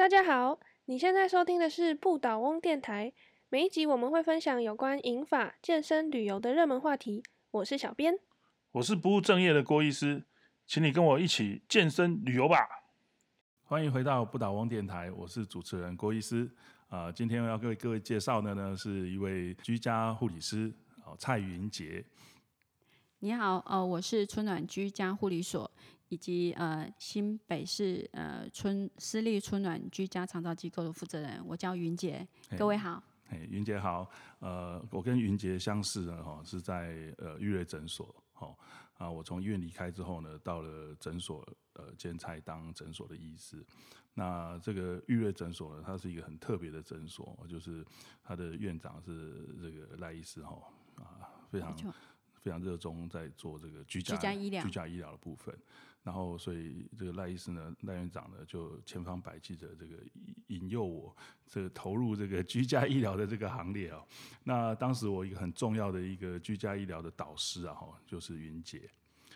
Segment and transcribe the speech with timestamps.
[0.00, 3.12] 大家好，你现在收听的是不倒翁电台。
[3.50, 7.22] 每一集我们会分享有关饮法、健身、旅游的热门话题。
[7.50, 8.18] 我是小编，
[8.72, 10.24] 我是不务正业的郭医师，
[10.66, 12.66] 请你跟我一起健身旅游吧。
[13.62, 16.50] 欢迎回到不倒翁电台，我是主持人郭医师。
[16.88, 20.72] 啊，今天要为各位介绍的呢，是一位居家护理师，
[21.04, 22.02] 哦，蔡云杰。
[23.18, 25.70] 你好，呃，我是春暖居家护理所
[26.10, 32.26] 以及呃新北市呃春私立春暖居家长照机构的负责人，我叫云杰。
[32.58, 33.02] 各位好。
[33.28, 34.10] 哎，云杰好，
[34.40, 38.52] 呃，我跟云杰相识呢，哈，是在呃玉瑞诊所，哈
[38.94, 43.64] 啊，我从医院离开之后呢，到了诊所，呃，兼差当诊所的医师。
[44.12, 47.86] 那这个玉瑞诊所呢，它是一个很特别的诊所，就是
[48.24, 50.60] 它的院长是这个赖医师，哈
[50.96, 51.72] 啊，非常。
[52.42, 55.54] 非常热衷在做这个居家医疗居家医疗的部分，
[56.02, 59.96] 然后所以这个赖医师呢，赖院长呢就千方百计的这个
[60.46, 61.14] 引诱我，
[61.46, 64.02] 这个投入这个居家医疗的这个行列啊。
[64.44, 68.90] 那当时我一个很重要的一个居家医疗的导师啊，哈，就是云杰。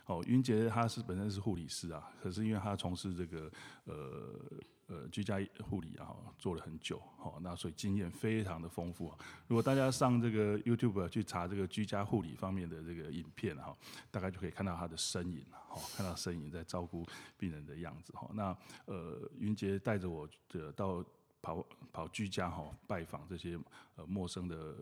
[0.07, 3.51] 哦，云杰他是本身是护理师啊，可是因为他从事这个
[3.85, 4.39] 呃
[4.87, 9.19] 呃居家护理啊，做了很久，好，那所以经验非常的丰富啊。
[9.47, 13.77] 如果大家上这个 YouTube 去查这个居家护理方面的这个影片哈，
[14.11, 18.29] 大概就可以看到他的身影哈，看到身影在照顾病人的样子哈。
[18.35, 21.05] 那呃，云杰带着我的到
[21.41, 23.59] 跑跑居家哈，拜访这些
[23.97, 24.77] 呃陌生的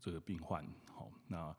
[0.00, 1.54] 这个病患，好，那。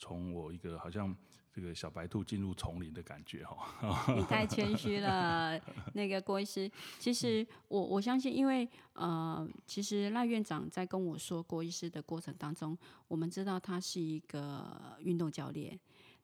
[0.00, 1.12] 从我一个好像
[1.58, 5.60] 这个小白兔进入丛林的感觉哈， 你太谦虚了。
[5.92, 12.78] 那个郭医师，其实我我相信，因为呃，其实赖院长在跟我说郭医师的过程当中，
[13.08, 15.76] 我们知道他是一个运动教练。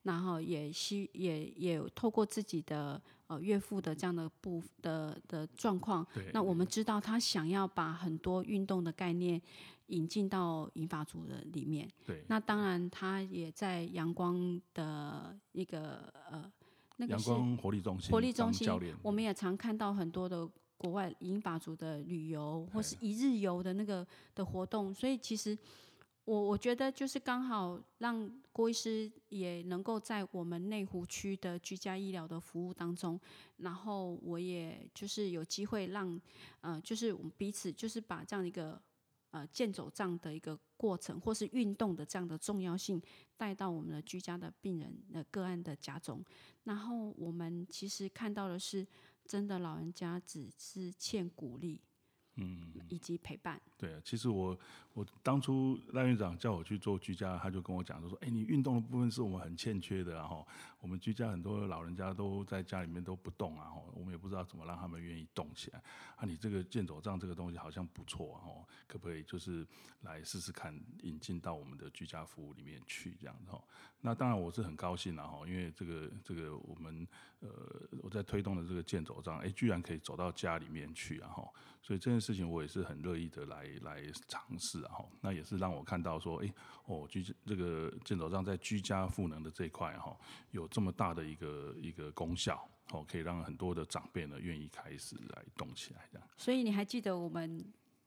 [0.04, 9.40] 然后也希也也透过自己的呃岳父的这样的部的的状况，那我们知道他想要把很多运动的概念
[9.86, 11.88] 引进到银发族的里面。
[12.04, 16.52] 对，那当然他也在阳光的一个呃
[16.96, 18.68] 那个阳光活力中心活力中心，
[19.02, 25.56] 我们也常看到很多的国外银发族的旅游或是一日游的那个的活动，所以其实。
[26.26, 33.20] 我我觉得就是刚好让郭医师也能够在我们内湖区的居家医疗的服务当中，
[33.58, 36.18] 然后我也就是有机会让，
[36.62, 38.80] 呃，就是我们彼此就是把这样一个
[39.34, 43.02] 呃健走杖的一个过程，或是运动的这样的重要性
[43.36, 46.24] 带到我们的居家的病人的个案的家中，
[46.62, 48.86] 然后我们其实看到的是，
[49.26, 51.80] 真的老人家只是欠鼓励。
[52.36, 53.62] 嗯，以及陪伴。
[53.78, 54.58] 对啊，其实我
[54.94, 60.46] 我当初赖院长叫我去做居家，他就跟我讲，他说：“哎，你运动的部分是我们很欠缺的，然后
[60.80, 65.82] 我们居家很多老人家都在家里面都不动啊，吼，我们也不知道怎么让他们愿意动起来。
[66.14, 69.66] 啊，你这个健走杖这个东西好像不错，哦，可不可以就是
[70.02, 70.72] 来试试看，
[71.02, 73.50] 引进到我们的居家服务里面去这样子？
[73.50, 73.64] 吼，
[74.00, 77.04] 那当然我是很高兴了，哈，因为这个这个我们
[77.40, 77.50] 呃
[78.00, 81.52] 我在推动的这个健走杖，哎，居然可以走到家里面去，然后，
[81.82, 84.83] 所以这件事情我也是很乐意的来来尝试
[85.20, 86.52] 那也是让我看到说，哎，
[86.86, 90.16] 哦，居这个健走杖在居家赋能的这一块哈，
[90.50, 96.28] 有这么大的一个一个功效，哦，可以让很多的长辈呢愿意开始来动起来这样。
[96.36, 97.64] 所以你还记得我们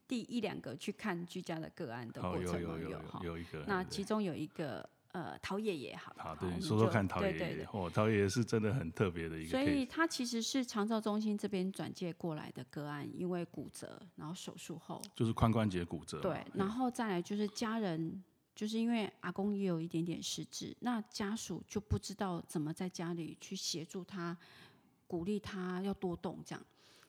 [0.08, 2.78] 第一两个去看居家的个案的过程吗？
[2.78, 4.88] 有有有有一个，那其中有一个。
[5.18, 7.68] 呃，陶爷爷好，好，对，说说看陶爷爷。
[7.72, 9.50] 哦，陶爷爷是真的很特别的一个。
[9.50, 16.20] 所以他其实是长照中心这边转介过来的个案，因为骨折，然后手术后就是髋关节骨折。
[16.20, 18.24] 对，然后再来就是家人，
[18.54, 24.38] 就是因为阿公也有一点点失智，那家属就不知道怎么在家里去协助他，
[25.08, 26.64] 鼓励他要多动这样。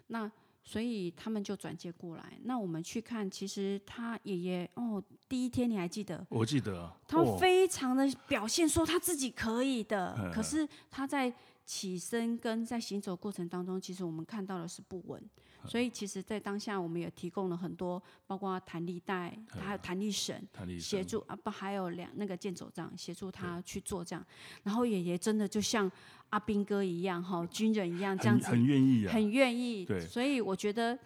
[0.07, 0.33] 那
[0.65, 2.39] 所以他们就转接过来。
[2.45, 6.27] 那我们去看，其实他爷爷哦，第一天你还记得？
[6.29, 6.93] 我记得。
[7.07, 11.33] 他非常的表现说他自己可以的，可是他在。
[11.69, 15.23] 起身跟在行走过程当中，其实我们看到的是不稳，
[15.69, 20.43] 所以其实，在当下我们也提供了很多，包括弹力带，还有弹力绳，
[20.81, 24.25] 协助啊不还有两那个健走杖协助他去做这样，
[24.63, 25.91] 然后也也真的就像
[26.31, 30.99] 阿兵哥一样哈，军人一样这样子，很愿意，很愿意，对，所以我觉得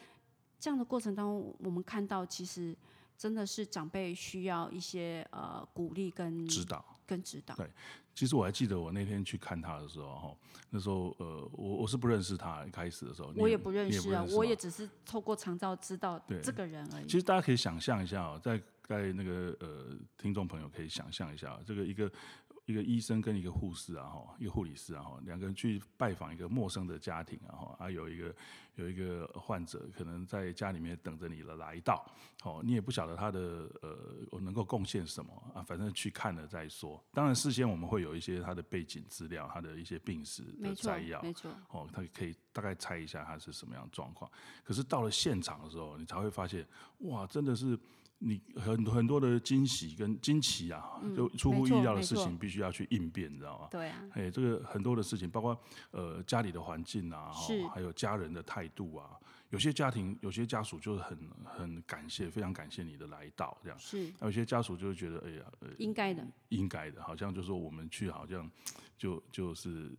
[0.59, 2.76] 这样的过程当中，我们看到其实。
[3.15, 7.55] 真的是长辈需要一些呃鼓励跟指导，跟指导。
[7.55, 7.70] 对，
[8.14, 10.37] 其实我还记得我那天去看他的时候，哈，
[10.70, 17.05] 那时候呃，我我是不认识他，一开始的时候我也不认识啊，我也只是透过长照知道这个人而已。
[17.05, 22.11] 其实大家可以想象一下哦，在在那个呃听众朋友可以想象一下，这个一个
[22.67, 28.35] 一个医生跟一个护士啊，哈，一个护理师啊，哈，两个人去拜访一个陌生的家庭啊，哈，啊，有一个
[28.76, 32.05] 有一个患者可能在家里面等着你的来到，
[32.44, 33.99] 哦，你也不晓得他的呃，
[34.31, 37.03] 我能够贡献什么啊，反正去看了再说。
[37.12, 44.31] 当然，事先我们会有一些他的背景资料，他的一些病史的摘要，没错，哦，他可以大概猜一下他是什么样的状况。
[44.62, 46.65] 可是到了现场的时候，你才会发现，
[46.99, 47.76] 哇，真的是
[48.24, 53.69] 你很很多的惊喜跟惊奇啊，就出乎意料的事情必须要去应变，你知道吗？
[53.70, 55.58] 对啊，哎，这个很多的事情，包括
[55.90, 57.32] 呃家里的环境啊，
[57.74, 59.19] 还有家人的态度啊。
[59.50, 63.78] 有些家庭，有些家属就是很很感谢，非常感谢你的来到，这样。
[63.78, 68.50] 是有些家属就会觉得，哎呀，呃，应该的，应该的，好像就说我们去，好像
[68.96, 69.90] 就就是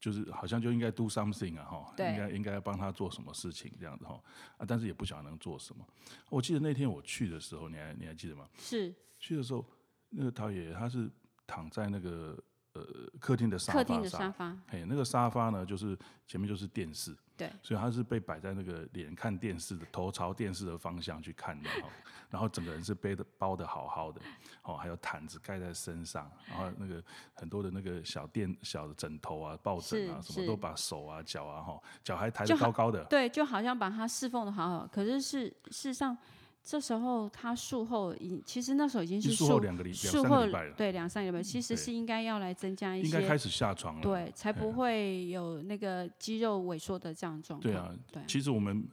[0.00, 4.20] 就是好像就应该 do something 啊，哈，应该应该帮他做什么事情这样子哈，
[4.58, 5.84] 啊，但是也不晓得能做什么。
[6.28, 8.48] 我记得那天我去的时候，你还你还记得吗？
[8.58, 8.94] 是。
[9.18, 9.64] 去的时候，
[10.10, 11.10] 那个陶爷爷他是
[11.46, 12.38] 躺在那个
[12.74, 12.84] 呃
[13.18, 21.88] 客厅的沙客厅的发上，沙发，嘿，那个沙发呢，就是前面就是电视，对，所以他是被摆在那个脸看电视的头朝电视的方向去看的哈，
[22.30, 24.20] 然后整个人是背的包的好好的，
[24.62, 27.02] 哦，还有毯子盖在身上，然后那个
[27.34, 36.16] 很多的那个小垫小的枕头啊、抱枕啊，什么都把手啊、脚啊哈，脚还抬得高高的，对，就好像把他侍奉的好好，可是是事实上，
[36.68, 40.44] 这时候他术后已，其实那时候已经是术后两个礼术后
[40.76, 44.02] 对两三个礼拜，其实是应该要来增加一些，应该开始下床了。
[44.02, 47.72] 对，才不会有那个肌肉萎缩的这样状况。
[47.72, 48.84] 对啊，对其实我们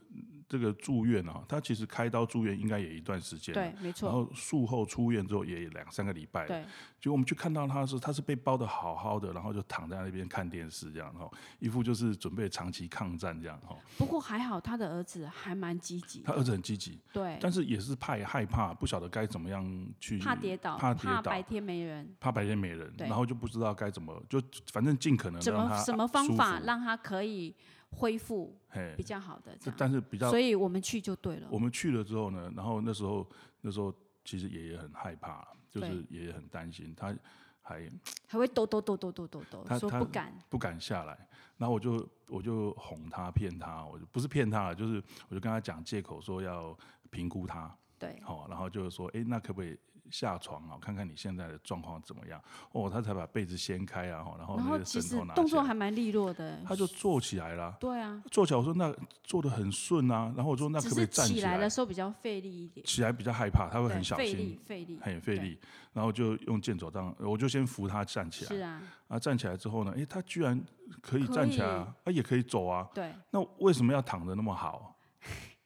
[0.48, 6.64] 这个住院啊，他其实开刀住院应该也一段时间，对，没然错，后术后出院之后也两三个礼拜了，对，
[7.00, 13.76] 结果我们去看到他的时候，他是被包的好好的，然后就躺在那边看电视这样哈，一副就是准备长期抗战这样哈。
[13.96, 19.64] 不过还好他的儿子还蛮积极，他儿子很积极，对，但是也是怕害怕，不晓得该怎么样
[19.98, 24.40] 去怕跌倒，怕跌倒白天没人，怕白天没人，然后就不知道该怎么，就
[24.72, 27.54] 反正尽可能怎么什么方法让他可以
[27.94, 28.94] 恢复嘿。
[28.96, 31.48] 比，较好的这但是比较所以我们去就对了。
[31.50, 31.58] 我。
[31.58, 33.26] 们去了之后呢，然后那时候
[33.60, 33.92] 那时候
[34.24, 37.16] 其实爷爷很害怕，就是对爷爷很担心，他
[37.62, 37.90] 还
[38.26, 41.16] 还会抖抖抖抖抖抖抖，他他说不敢，不敢下来，
[41.56, 46.76] 然后我就我就哄他骗他，我就不是骗他，就是我就跟他讲借口说要
[47.10, 49.78] 评估他，对，好、然后就是说，哎，那可不可以
[50.10, 50.78] 下床啊？
[50.80, 52.40] 看看你现在的状况怎么样？
[52.72, 57.76] 哦，他才把被子掀开啊，然后然那个枕头拿动作还蛮利落的，他就坐起来了。
[57.80, 61.58] 对啊，坐起来，我说那坐的很顺啊，然后我说那可不可以站起站起来？
[61.58, 65.58] 的时候比较费力一点，起来比较害怕，他会很小心费力，费力，很费力，
[65.92, 70.62] 然后就用健走杖，我就先扶他站起来，是啊，啊，站起来之后呢，哎，他居然
[71.00, 74.93] 可以站起来啊，啊也可以走啊，对，那为什么要躺的那么好？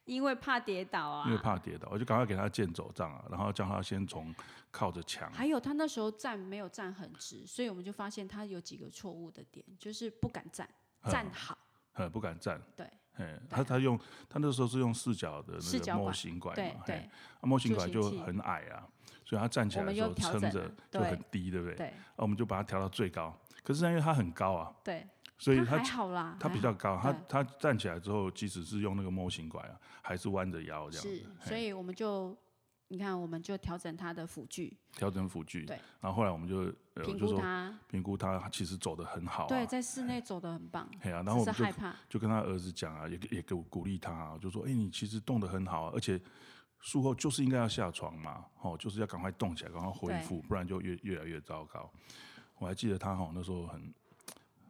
[0.08, 4.34] 因为怕跌倒啊，因为怕跌倒，我就赶快给他健走杖啊，然后叫他先从
[4.70, 10.66] 靠着墙，还有他那时候站没有站很直，所以我们就发现他有几个错误的点，就是不敢站，
[11.02, 11.56] 嗯站好，
[11.93, 16.96] 呃，不敢站，对哎，他他用他那时候是用四角的那个拐型拐嘛，对对。
[16.96, 17.10] 嘿，
[17.40, 18.88] 啊 m 型拐就很矮啊，
[19.25, 21.75] 所以他站起来的时候撑着就很低，对不对？
[21.75, 21.87] 对。
[21.88, 25.06] 啊，我们就把它调到最高，可是因为他很高啊，对，
[25.38, 27.20] 所以他还他好啦，他比较高，他对。
[27.29, 32.37] 他站起来之后，即使是用那个模型拐啊，还是弯着腰这样是子，，所以我们就
[32.88, 46.20] 你看，我们就调整他的辅具，调整辅具，对然后后来我们就呃评估他，评估他其实走的很好、啊，对，在室内走的很棒，嘿啊，然后我们就害怕，就跟他儿子讲啊，也也给我鼓励他、啊，就说，哎、你其实动的很好、啊，而且
[46.81, 51.89] 术后就是应该要下床嘛，哦，就是要赶快动起来，赶快恢复，不然就越越来越糟糕。
[52.56, 53.94] 我还记得他哈那时候很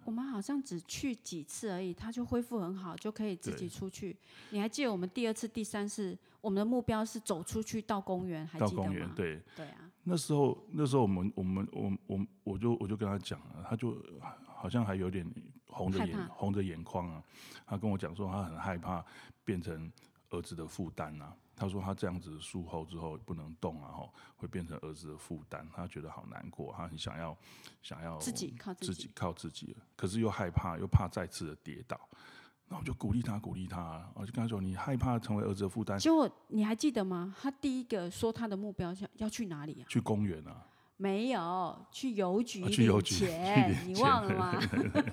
[0.09, 4.17] 我们好像只去几次而已，他就恢复很好，就可以自己出去。
[4.49, 14.03] 你还记得我们第二次、第三次，我们的目标是走出去到公园，还到记得吗？，公园对，对啊，那时候那时候我们我们我我我就我就跟他讲了，他就
[14.47, 15.31] 好像还有点
[15.67, 17.23] 红着眼红着眼眶啊，
[17.67, 19.05] 他跟我讲说他很害怕
[19.45, 19.93] 变成
[20.31, 21.37] 儿子的负担啊。
[21.59, 27.37] 他说他这样子术后之后不能动啊，吼，会变成儿子的负担，他觉得好难过，他很想要
[27.83, 31.99] 想要自己靠自己靠自己了，可是又害怕，又怕再次的跌倒。
[32.71, 37.35] 那我就鼓励他，鼓励他，我就跟他说：“你害怕成为儿子的负担，结果你还记得吗？
[37.41, 39.89] 他第一个说他的目标要要去哪里啊？
[39.89, 40.67] 去公园啊。
[40.99, 44.61] 没有，去邮局啊去邮 领局去钱，你忘了吗？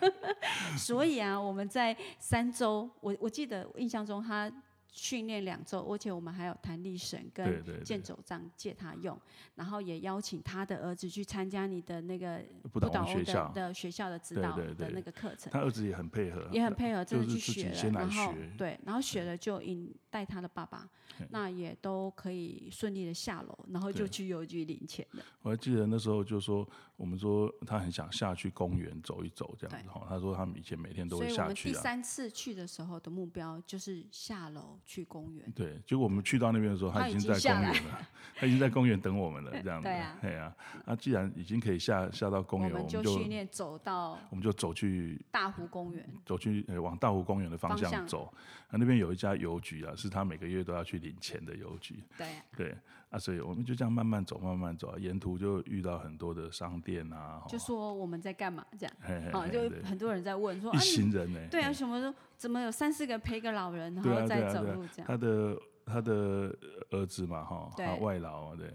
[0.78, 4.52] 所以啊，我们在三周，我我记得印象中他
[4.96, 9.20] 训练两周，而且我们还有弹力绳跟健走杖借他用，
[9.56, 13.52] 然后也邀请他的儿子去参加你的那个不倒倒翁的学校。
[13.54, 15.52] 的学校的指对导的那个课程。
[15.52, 18.52] 他儿子也很配合，也很配合，真的去学了，然后学。
[18.58, 20.88] 对，然后学了就引带他的爸爸，
[21.30, 25.22] 那也都可以顺利的下楼，然后就去邮局领钱的。
[25.42, 30.06] 我还记得那时候就说，我们说他很想下去公园走一走这样子哈。
[30.08, 31.82] 他说他们以前每天都会所以我们第下去啊。
[31.82, 35.52] 三次去的时候的目标就是下楼去公园。
[35.54, 38.08] 对，结果我们去到那边的时候，他他已已经在公园了，
[38.38, 39.90] 他已经在公园等我们了， 这样子。
[39.90, 40.56] 对啊对啊，
[40.86, 46.10] 那既然已经可以下下到公园，我我们就训练走到我们就走去大湖公园。
[46.26, 48.34] 走去呃往大湖公园的方向走。
[48.76, 52.04] 啊，那边有一家邮局啊，是他每个月都要去领钱的邮局。
[52.18, 52.78] 对啊，对
[53.10, 65.08] 啊，所以我们就这样慢慢走，慢慢走啊，沿途就遇到很多的商店啊，就说我们在干嘛这样，嘿嘿好，就很多人在问说一啊，行人呢、对啊，什么都怎么有三四个陪个老人，然后再走路这样。
[65.08, 66.54] 他的他的
[66.90, 68.74] 儿子嘛，哈，啊外劳啊，对，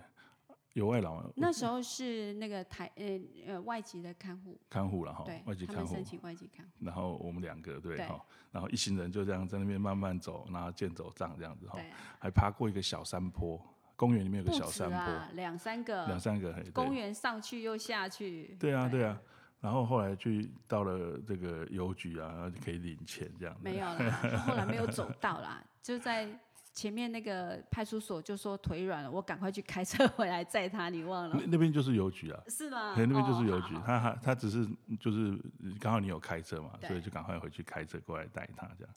[0.81, 11.85] 有外劳啊那时候是那个台呃呃外籍的看护，看护了哈对，外籍看护申，请外籍看护，然后我们两个对对哈，然后一行人就这样在那边慢慢走，然后健走杖这样子哈，对，
[12.19, 13.61] 还爬过一个小山坡，
[13.95, 18.57] 公园里面有个小山坡，啊，两三两个，三个，公园上去又下去。
[18.59, 19.21] 对啊，对啊。
[19.61, 23.61] 然后后来去到了这个邮局啊，然后就可以领钱这样子。
[23.63, 26.27] 没有啦，他后来没有走到啦，就在
[26.73, 31.47] 前面那个派出所就说腿软了，我赶快去开车回来载他，你忘了那？
[31.47, 32.95] 那边就是邮局啊，是吗？
[32.95, 34.67] 对，那边就是哦邮局，他还他只是
[34.99, 35.39] 就是
[35.81, 38.95] 刚好你有开车嘛，所以就赶快回去开车过来带他这样。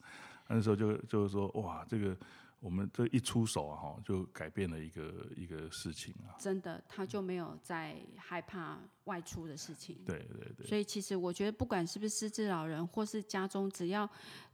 [0.47, 2.15] 那时候就就是说哇，这个
[2.59, 6.37] 我们这一出手啊，哈，就改变了一个一个事情啊。
[6.37, 9.97] 真的，他就没有再害怕外出的事情。
[10.05, 14.09] 对对对，所以其实我觉得，不管是不是失智老人，或是家中，只要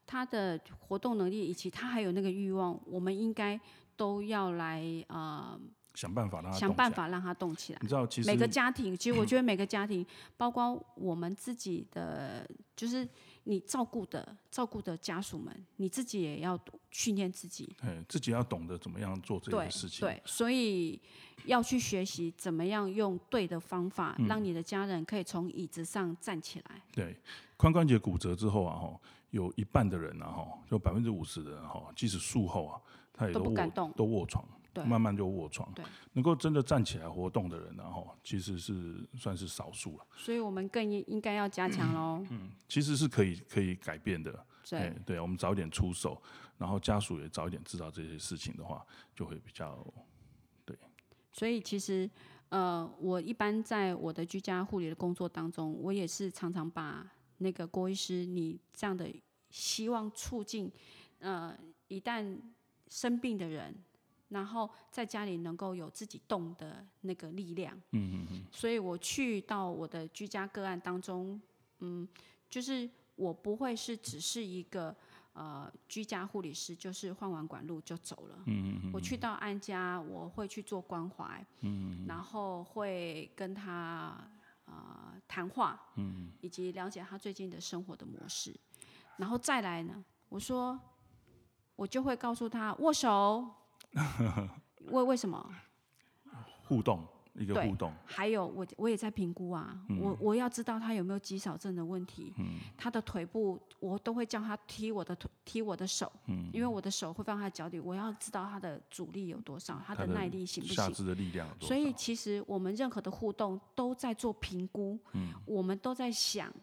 [0.10, 3.60] 他的活动能力以及他还有那个欲望，我们应该
[3.96, 5.60] 都要来呃
[5.94, 6.74] 想办法让他想。
[6.74, 7.88] 办法让他动起来你。
[7.88, 10.04] 知道，其实每个家庭，其实我觉得每个家庭，
[10.36, 12.44] 包括我们自己的，
[12.75, 13.08] 就是
[13.44, 17.72] 你照顾的照顾的家属们，你自己也要训练自己。
[17.84, 20.08] 嗯，自己要懂得怎么样做这件事情。
[20.08, 21.00] 对，所以
[21.46, 26.82] 要去学习怎么样用对的方法，嗯让你的家人可以从椅子上站起来。
[26.92, 27.16] 对，
[27.60, 29.00] 髋关节骨折之后啊，哈，
[29.31, 32.81] 有一半的人啊，哈，就百分之五十的人哈，即使术后啊，
[33.13, 34.43] 他也都不卧敢动都卧床，
[34.74, 35.71] 对慢慢就卧床。
[35.74, 40.05] 对，能够真的站起来活动的人呢，哈，其实是算是少数了。
[40.15, 42.25] 所以我们更应应该要加强喽。
[42.29, 44.31] 嗯其实是可以可以改变的。
[44.69, 46.21] 对哎，对，我们早一点出手，
[46.57, 49.83] 然后家属也早一点知道这些事情的话，就会比较
[50.63, 50.77] 对
[51.31, 52.07] 所以其实，
[52.50, 57.03] 呃，我一般在我的居家护理的工作当中，我也是常常把
[57.39, 59.05] 那个郭医师你这样的
[59.50, 60.72] 希望促进，
[61.19, 62.38] 呃，一旦
[62.88, 63.75] 生病的人，
[64.29, 67.75] 然后在家里能够有自己动的那个力量。
[67.91, 71.41] 嗯嗯嗯，所以我去到我的居家个案当中，
[71.79, 72.08] 嗯，
[72.50, 74.96] 就是我不会是只是一个
[75.34, 78.43] 呃居家护理师，就是换完管路就走了。
[78.46, 84.15] 嗯嗯我去到安家，我会去做关怀，嗯然后会跟他
[84.70, 88.56] 呃谈话，嗯以及了解他最近的生活的模式，
[89.18, 90.80] 然后再来呢，我说
[91.76, 93.48] 我就会告诉他握手，
[94.92, 95.54] 为为什么？
[96.68, 97.06] 互动。
[97.39, 102.34] 一个对互动，还有我我也在评估啊，我我要知道他有没有肌少症的问题，
[102.77, 106.12] 他的腿部我都会叫他踢我的腿踢我的手，
[106.51, 110.75] 因为我的手会放在脚底，我要知道他的阻力有多少，他他的的耐力行不行。
[110.75, 111.67] 下肢的力量多？
[111.67, 115.00] 所以其实我们任何的互动都在做评估，
[115.46, 116.53] 我们都在想，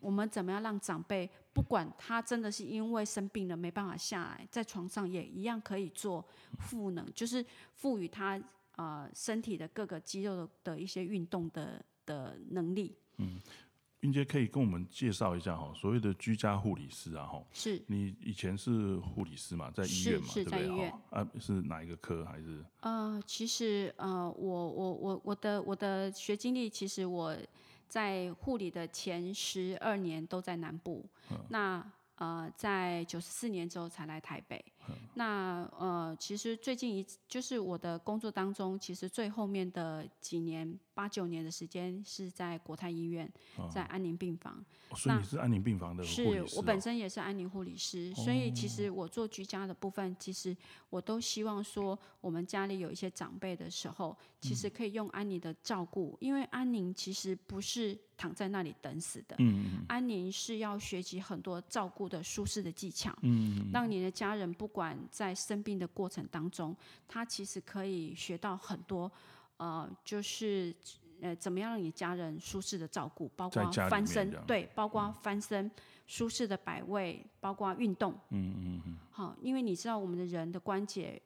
[0.00, 6.24] 我们怎么样让长辈，不管他真的是因为生病了没办法下来，在床上也一样可以做
[6.58, 8.40] 赋能，就是赋予他
[8.76, 12.96] 呃身体的各个肌肉的的一些运动的的能力。
[13.18, 13.40] 嗯
[14.00, 21.00] 云杰可以跟我们介绍一下哈，所谓的居家护理师啊哈，是你以前是护理师嘛，在医院嘛，是在医院哈？
[21.22, 22.62] 啊，是哪一个科还是？
[22.80, 27.34] 呃，其实呃，我我我我的我的学经历，其实我
[27.88, 31.02] 在护理的前十二年都在南部，
[31.48, 31.82] 那
[32.16, 34.62] 呃，在九十四年之后才来台北。
[35.14, 43.30] 那呃，其实最近一就是我的工作当中，其实最后面的几年八九年的时间是在国泰医院，
[43.72, 44.54] 在安宁病房。
[44.54, 46.58] 哦所以那你是安宁病房的护是理师、哦。
[46.58, 50.56] 我本身也是安宁护理师，所以其实我做居家的部分，其实
[50.88, 66.74] 我都希望说，我们家里有一些长辈的时候，其实可以用安宁的照顾，因为安宁其实不是躺在那里等死的，嗯安宁是要学习很多照顾的舒适的技巧，嗯让你的家人不管在生病的过程当中，
[67.06, 69.12] 他其实可以学到很多，
[69.58, 70.74] 呃，就是
[71.20, 75.70] 呃，怎么样让你家人舒适的照顾，包括翻身对，包括翻身、
[76.06, 78.14] 舒适的摆位，包括运动。
[78.30, 81.20] 嗯嗯嗯，好，因为你知道我们的人的关节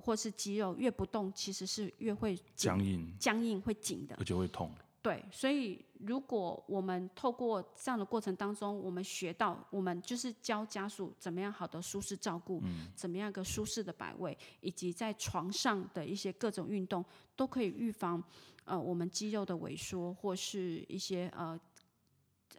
[0.00, 4.14] 或是肌肉越不动，其实是越会僵硬，僵硬会紧的。
[4.20, 4.70] 而且会痛。
[5.06, 12.60] 对，所以如果我们透过这样的过程当中，我们学到，我们就是教家属怎么样好的舒适照顾，
[12.92, 17.04] 怎么样一个舒适的摆位，以及在床上的一些各种运动，
[17.36, 18.20] 都可以预防
[18.64, 21.56] 呃我们肌肉的萎缩或是一些呃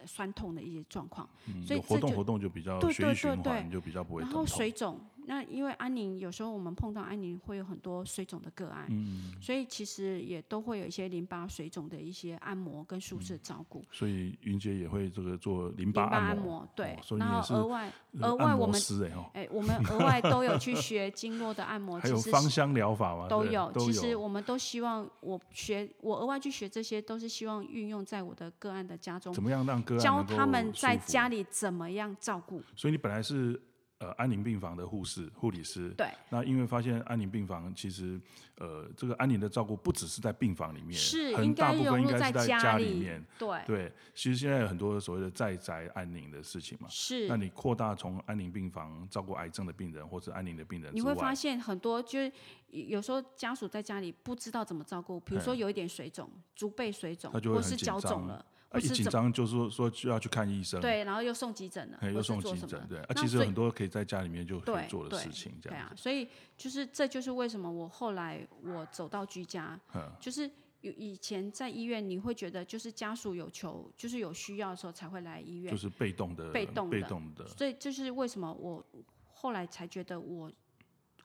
[0.06, 1.28] 酸痛的一些状况。
[1.48, 4.30] 嗯，所以活动活动就比较对对对对就比较不会然。
[4.30, 13.84] 后水肿，那因为安宁有时候我们碰到安宁会有很多水肿的个案，嗯所以其实也都会有一些淋巴水肿的一些按摩跟舒适的照顾。
[13.92, 23.72] 所以云姐也会这个做淋淋巴巴按按摩，对哦，然后额外额外我们师哎我们额外都有去学经络的按摩， 还有其实芳香疗法嘛，都有。
[23.78, 24.08] 其实。
[24.18, 32.62] 我们都希望我学，我额外去学这些，都是希望运用在我的个案的家中，怎么样让个案教他们在家里怎么样照顾。
[32.74, 33.60] 所以你本来是
[33.98, 38.20] 呃安宁病房的护士、护理师，对，那因为发现安宁病房其实
[38.56, 43.24] 呃这个安宁的照顾不只是在病房里面，是很大部分应该是在家里面。
[43.38, 46.86] 对，对，其实现在有很多所谓的在宅安宁的事情嘛。
[46.90, 47.38] 是那。
[47.38, 52.32] 你扩大从安宁病房照顾癌症的病人或者安宁的病人，你会发现很多就是
[52.66, 58.44] 有时候家属在家里不知道怎么照顾，比如说有一点水肿、足背水肿，或是脚肿了，
[58.76, 62.98] 一紧张就说说就要去看医生，对，然后又送急诊了，又送急诊对。
[62.98, 70.50] 啊，其实有很多可以在家里面就可以做的事情，这对啊所以就是这就是为什么我后来我走到居家，嗯就是
[70.82, 78.84] 有以前在医院你会觉得就是家属有求，就是有需要的时候才会来医院就，是被动的，被动的被动的，所以就是为什么我
[79.32, 80.52] 后来才觉得我。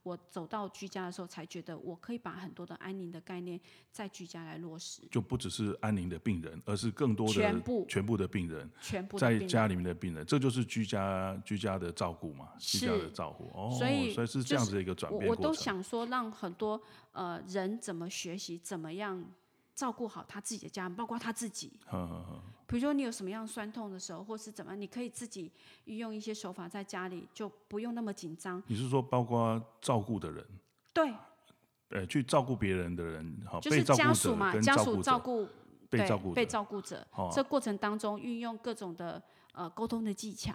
[0.04, 3.60] 我走到居家的时候，才觉得我可以把很多的安宁的概念
[3.92, 13.46] 在居家来落实，就不只是安宁的病人，而是更多的全部全部的病人，全部在家里面的病人，这就是居家居家的照顾嘛，居家的照顾。
[13.58, 15.52] 哦，所以所以是这样子的一个转我我都。
[15.64, 16.82] 想说，让很多
[17.14, 19.24] 呃人怎么学习，怎么样
[19.76, 21.72] 照顾好他自己的家人，包括他自己。
[22.68, 25.52] 比如说你有什么样酸痛的时候，或是怎么，你可以自己
[25.86, 28.62] 运用一些手法在家里，就不用那么紧张。
[28.68, 30.46] 你是说包括照顾的人，
[30.94, 31.14] 对，
[31.90, 35.48] 呃，去照顾别人的人，好，就是家属嘛，家属跟照顾
[35.90, 37.32] 被照顾者，被照顾者，哦。
[37.34, 40.54] 这过程当中运用各种的呃沟通的技巧。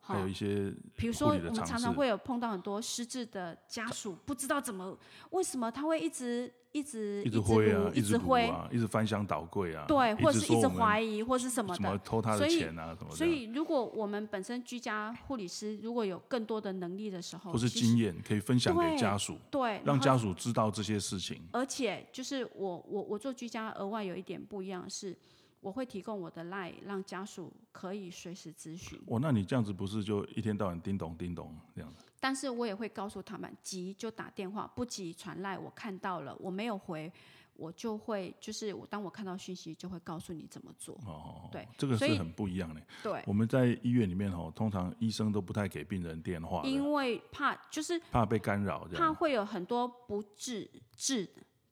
[0.00, 4.98] 还有一些比如说，我们常常会有碰到很多失智的家属，不知道怎么
[5.30, 11.98] 为什么他会一直一直一直挥啊，一直撸挥，啊，一直翻箱倒柜啊，对，或者是一直怀疑，或是什么什么的。
[11.98, 21.42] 偷他的钱啊什么的，所以，如果我们本身居家护理师如果有更多的能力的时候，或是经验可以分享给家属，对，让家属知道这些事情。
[21.52, 25.16] 而且就是我我我做居家额外有一点不一样是，
[25.60, 32.04] 我会提供我的 line 让家属可以随时咨询，哦，那你这样子不是就一天到晚叮咚叮咚这样子？
[32.20, 37.12] 但是我也会告诉他们，急就打电话，不急传赖，我看到了，我没有回，
[37.54, 40.94] 我就会就是我当我看到讯息就会告诉你怎么做。
[41.06, 42.80] 哦，对这个是很不一样的。
[43.02, 48.86] 对，我们在医院里面哦，通常医生都不太给病人电话，因为怕就是怕被干扰。
[48.94, 51.28] 怕会有很多不治治，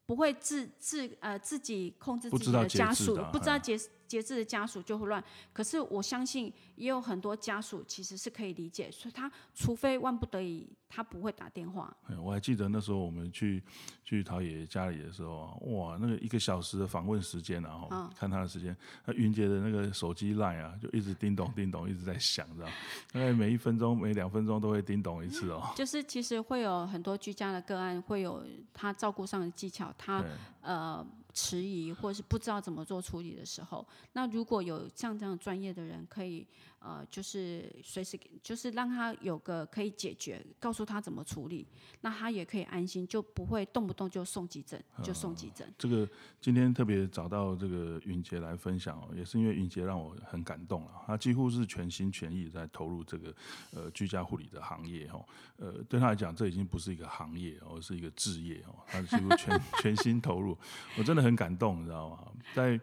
[0.06, 5.22] 不会自自呃自己控制自己的家属，不知道节节制的家属就会乱。
[5.52, 11.94] 可是我相信也有很多家属其实是可以理解，所以他除非万不得已，他不会打电话。
[12.08, 13.62] 哎我还记得那时候我们去
[14.04, 22.68] 去陶爷爷家里的时候啊，哇，那个一个小时的访问时间啊，吼嗯看他的时间，那云杰的那个手机 line 啊，就一直叮咚叮咚一直在响，知道？
[23.12, 25.72] 大概每一分钟、每两分钟都会叮咚一次哦。
[25.74, 30.24] 就是其实会有很多居家的个案，会有他照顾上的技巧，他
[30.60, 31.04] 呃
[31.36, 36.46] 迟疑或是不知道怎么做处理的时候，那如果有像这样专业的人，可以
[36.78, 41.66] 呃就是随时给就是让他有个可以解决，告诉他怎么处理，
[42.00, 45.66] 那他也可以安心，就不会动不动就送急诊，就送急诊。
[45.76, 46.08] 这个
[46.40, 50.90] 今天特别找到这个云杰来分享哦，也是因为云杰让我很感动了。
[51.06, 53.34] 他几乎是全心全意在投入这个
[53.72, 55.24] 呃居家护理的行业哦。
[55.56, 58.76] 呃，对他来讲，这已经不是一个行业哦，是一个置业哦。
[58.86, 60.56] 他几乎全 全心投入，
[60.98, 62.18] 我真的很感动，你知道吗？
[62.54, 62.78] 在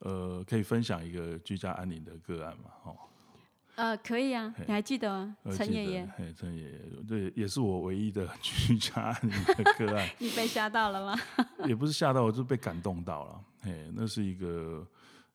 [0.00, 2.70] 呃，可以分享一个居家安宁的个案嘛？
[2.84, 2.96] 哦，
[3.76, 5.36] 呃，可以啊，你还记得吗？
[5.42, 10.08] 我记得陈爷爷，嘿，陈爷爷，对也是我唯一的 居家的个案。
[10.18, 11.20] 你被吓到了吗？
[11.66, 13.40] 也不是吓到我，就是被感动到了。
[13.62, 14.86] 嘿，那是一个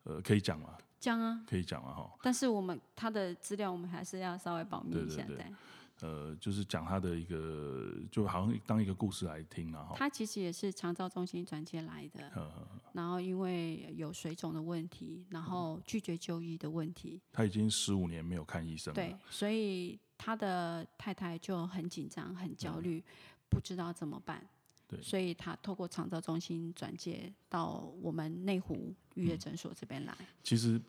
[0.03, 0.69] 呃，可以讲吗？
[0.99, 2.11] 讲啊，可以讲啊哈。
[2.21, 5.45] 但是我们他的资料我们还是要稍微保密一下，对对对对。
[6.01, 9.91] 呃，就是讲他的一个，就好像当一个故事来听啊。
[9.95, 12.51] 他其实也是长照中心转接来的，
[12.93, 18.95] 然后因为有水肿的问题，然后拒绝就医的问题，他已经十五年没有看医生了。
[18.95, 23.03] 对，所以他的太太就很紧张、很焦虑，
[23.47, 24.43] 不知道怎么办。
[24.87, 30.17] 对，所以他透过长照中心转接到我们内湖预约诊所这边来。
[30.43, 30.81] 其实，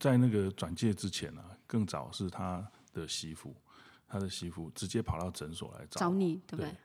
[0.00, 3.54] 在那个转介之前呢，更早是他的媳妇。
[4.14, 6.76] 他的媳妇直接跑到诊所来找你，对不对？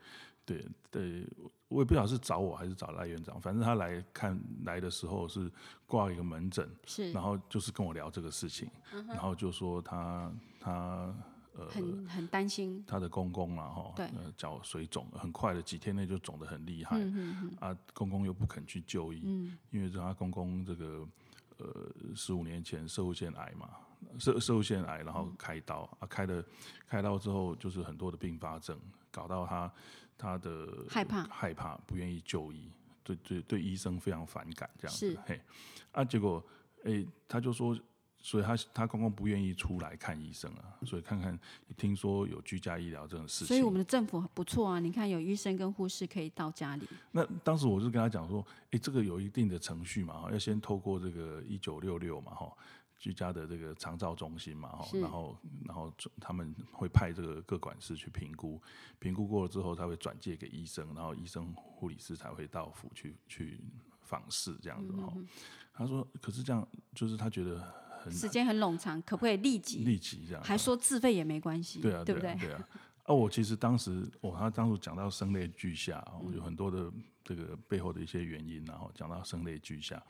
[0.44, 1.24] 对对，
[1.68, 5.48] 我也不晓得是找我还是找赖院长，反正他来看来的时候是
[5.86, 8.68] 挂一个门诊，是，然后就是跟我聊这个事情，
[9.06, 11.14] 然后就说他他
[11.54, 16.98] 呃很很担心他的公公啊哈，对，脚水肿，很快的几天内就肿得很厉害，
[17.60, 19.20] 啊，公公又不肯去就医，
[19.70, 21.06] 因为他公公这个
[21.58, 23.70] 呃十五年前社会腺癌嘛。
[24.18, 26.44] 受受腺癌，然后开刀啊，开了
[26.88, 28.78] 开刀之后，就是很多的并发症，
[29.10, 29.72] 搞到他
[30.18, 32.70] 他的害怕害怕，不愿意就医，
[33.02, 35.40] 对对对，医生非常反感这样子，嘿
[35.92, 36.44] 啊，结果
[36.84, 37.78] 哎，他就说，
[38.18, 41.38] 所以他他公公不愿意出来看医生啊，所以看看
[41.76, 46.86] 听说有居家医疗这种事情，所以我们的政府不错啊，你看有医生跟护士可以到家里。
[47.12, 52.52] 那当时我就跟他讲说，哎，这个有一定的程序嘛，要先透过这个一九六六嘛，哈。
[53.00, 55.34] 居家的这个长照中心嘛，哈，然后
[55.64, 58.60] 然后他们会派这个各管事去评估，
[58.98, 63.58] 评估过了之后，他会转介给医生，然后医生护理师才会到府去去
[64.02, 65.10] 访视这样子哈。
[65.72, 67.58] 他说，可是这样就是他觉得
[68.04, 70.42] 很时间很冗长，可不可以立即立即这样？
[70.44, 72.34] 还说自费也没关系，对啊，对不对？
[72.34, 72.68] 对啊。
[73.04, 76.92] 啊，我其实当时，我他当时讲到声泪俱下，有很多的
[77.24, 80.02] 这个背后的一些原因，然后讲到声泪俱下，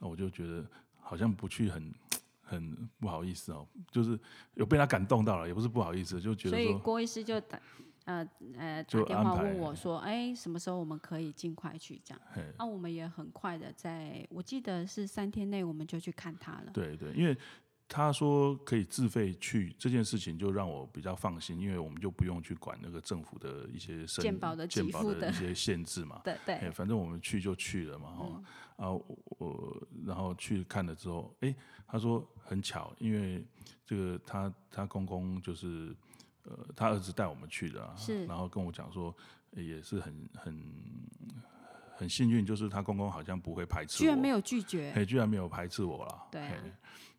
[0.00, 0.66] 那我就觉得
[1.00, 1.94] 好像不去很。
[2.44, 4.18] 很不好意思哦，就是
[4.54, 7.58] 有被他感动到了，也不是不好意思，就觉得所以郭医师就打
[8.04, 12.20] 呃呃打电话问我说，哎，什么时候我们可以尽快去这样？
[12.58, 16.70] 那我们也很快的，在我记得是三天内我们就去看他了。
[16.72, 17.36] 对对，因为。
[17.86, 26.20] 他说可以自费去这件事情，就让我比较放心，因为我们就不用去管那个政府的一些健保的健保的一些限制嘛。
[26.24, 28.42] 对对，反正我们去就去了嘛，哈
[28.76, 31.54] 啊我然后去看了之后，哎，
[31.86, 33.44] 他说很巧，因为
[33.84, 35.94] 这个他他公公就是
[36.44, 39.14] 呃他儿子带我们去的，是，然后跟我讲说
[39.52, 40.72] 也是很很
[41.96, 46.50] 很幸运，就是他公公好像不会排斥我，居然没有拒绝，哎，居然没有排斥我了，对。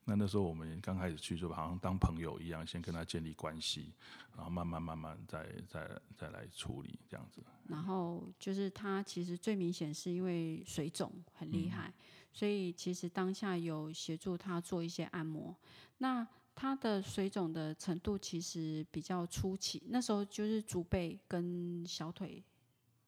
[0.07, 3.91] 那那时候我们刚开始去，就好像当朋友一样，先跟他建立关系，
[4.35, 7.43] 然后慢慢慢慢再再再来处理这样子。
[7.67, 11.91] 然后就是他其实最明显是因为水肿很厉害，
[12.31, 15.55] 所以其实当下有协助他做一些按摩。
[15.97, 22.43] 那他的水肿的程度其实比较初期，那时候就是足背跟小腿。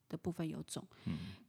[0.10, 0.86] 的部分有肿，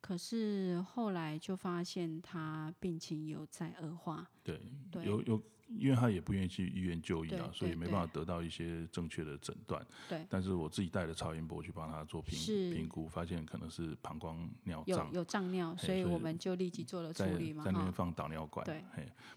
[0.01, 4.29] 可是后来就发现他病情有在恶化。
[4.43, 4.61] 对，
[5.05, 9.87] 有有，因为他也不愿意去医院就医啊，所以没办法得到一些正确的诊断。
[10.09, 12.39] 对，但是我自己带了超音波去帮他做评
[12.73, 17.63] 评估，发现可能是膀胱尿胀，有胀尿，所以我们就立即做了处理嘛。
[17.63, 18.83] 在那边放导尿管，对，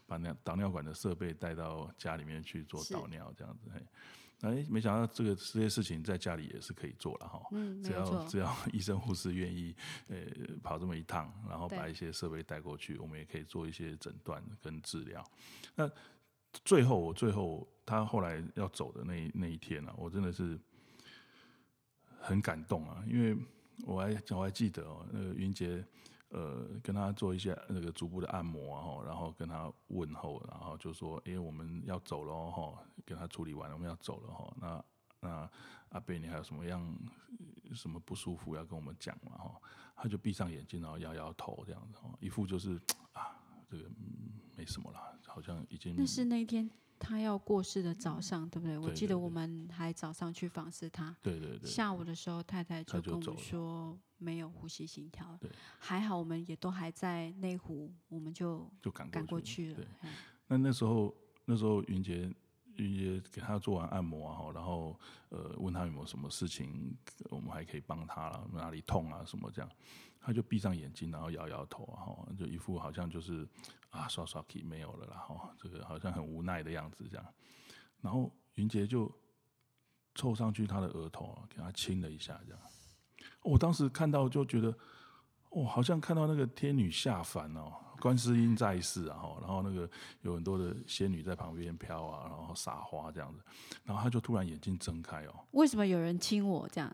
[0.07, 3.81] 把那导尿管的设备带到家里面去做导尿，这样子，嘿。
[4.41, 7.41] 哎，没想到这个这些事情在家里也是可以做了哈。
[7.51, 9.75] 嗯，只要只要 医生护士愿意，
[10.07, 10.17] 呃，
[10.63, 15.23] 跑这么一趟，然后把一些设备带过去，我们也可以做一些诊断跟治疗。
[15.75, 15.89] 那
[16.65, 20.59] 最后，我最后他后来要走的那那一天呢，我真的是
[22.19, 23.37] 很感动啊，因为
[23.85, 25.85] 我还我还记得哦，那个云杰。
[26.31, 34.53] 呃，跟他做一些那个足部的按摩啊，然后跟他问候，然后就说：“哎，我们要走了哈，跟他处理完了，我们要走了哈。
[34.59, 34.85] 那
[35.19, 35.49] 那
[35.89, 36.97] 阿贝，你还有什么样
[37.73, 39.37] 什么不舒服要跟我们讲嘛？
[39.37, 39.61] 哈，
[39.95, 42.79] 他就闭上眼睛，然后摇摇头，这样子，一副就是
[43.11, 43.35] 啊，
[43.69, 43.89] 这个
[44.55, 45.95] 没什么了，好像已经。
[45.97, 46.69] 那是那一天。
[47.03, 48.77] 他要过世的早上，对不对？
[48.77, 51.17] 我记得我们还早上去访视他。
[51.19, 51.67] 对对对。
[51.67, 55.37] 下午的时候，太太就跟我说没有呼吸心跳。
[55.41, 55.51] 对。
[55.79, 59.75] 还好我们也都还在内湖，我们就就赶赶过去了。
[59.75, 59.87] 对。
[60.47, 62.33] 那那时候那时候云杰
[62.77, 64.97] 云杰给他做完按摩哈，然后
[65.29, 66.95] 呃问他有没有什么事情
[67.29, 69.69] 我们还可以帮他了，哪里痛啊什么这样，
[70.19, 73.47] 他就闭上眼睛，然后摇摇头，然后就一副好像就是。
[73.91, 77.33] 啊，刷刷题没有了啦，哈，这个好像很无奈的样子，这样。
[77.99, 79.13] 然后云杰就
[80.15, 82.61] 凑上去他的额头，给他亲了一下，这样。
[83.43, 84.73] 我当时看到就觉得，
[85.49, 89.89] 哦，好像看到那个天女下凡哦，观世音在世啊，哈，然后那个
[90.21, 93.39] 有很多的仙女在旁边飘啊，然后撒花这样子，
[93.83, 96.93] 然后他就突然眼睛睁开哦，为什么有人亲我这样？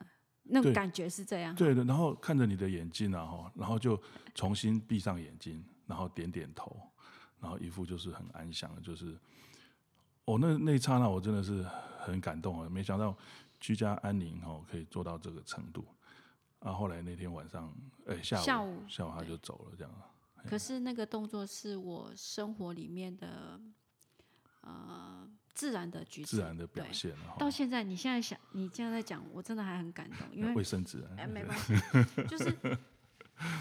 [0.50, 1.54] 那种感觉是这样。
[1.56, 4.02] 对的，然后看着你的眼睛啊，哈，然后就
[4.34, 6.74] 重新闭上眼睛，然后点点头，
[7.42, 9.18] 然后一副就是很安详，就是
[10.24, 11.66] 哦，那那一刹那我真的是
[12.00, 13.14] 很感动啊，没想到
[13.60, 15.86] 居家安宁哦可以做到这个程度。
[16.68, 17.74] 啊，后来那天晚上，
[18.08, 19.94] 哎，下午下午下午他就走了，这样。
[20.48, 23.60] 可是那个动作是我生活里面的，
[24.62, 27.16] 呃，自然的举止，自然的表现。
[27.40, 31.74] 到现在，你现在想，你现在在讲，我真的还很感动，因为卫生纸，哎，没 关系，
[32.28, 32.56] 就是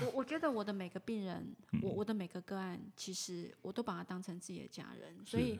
[0.02, 5.58] 我我觉得我的每个病人，我我的每个个案，其实我都把他当成自己的家人，所以，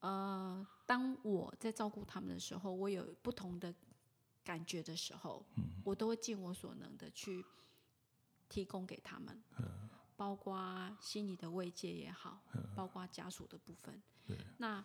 [0.00, 3.74] 呃，当我在照顾他们的时候，我有不同的。
[4.48, 5.44] 感觉的时候，
[5.84, 7.44] 我都会尽我所能的去
[8.48, 9.38] 提供给他们，
[10.16, 12.40] 包括心理的慰藉也好，
[12.74, 14.02] 包括家属的部分。
[14.56, 14.82] 那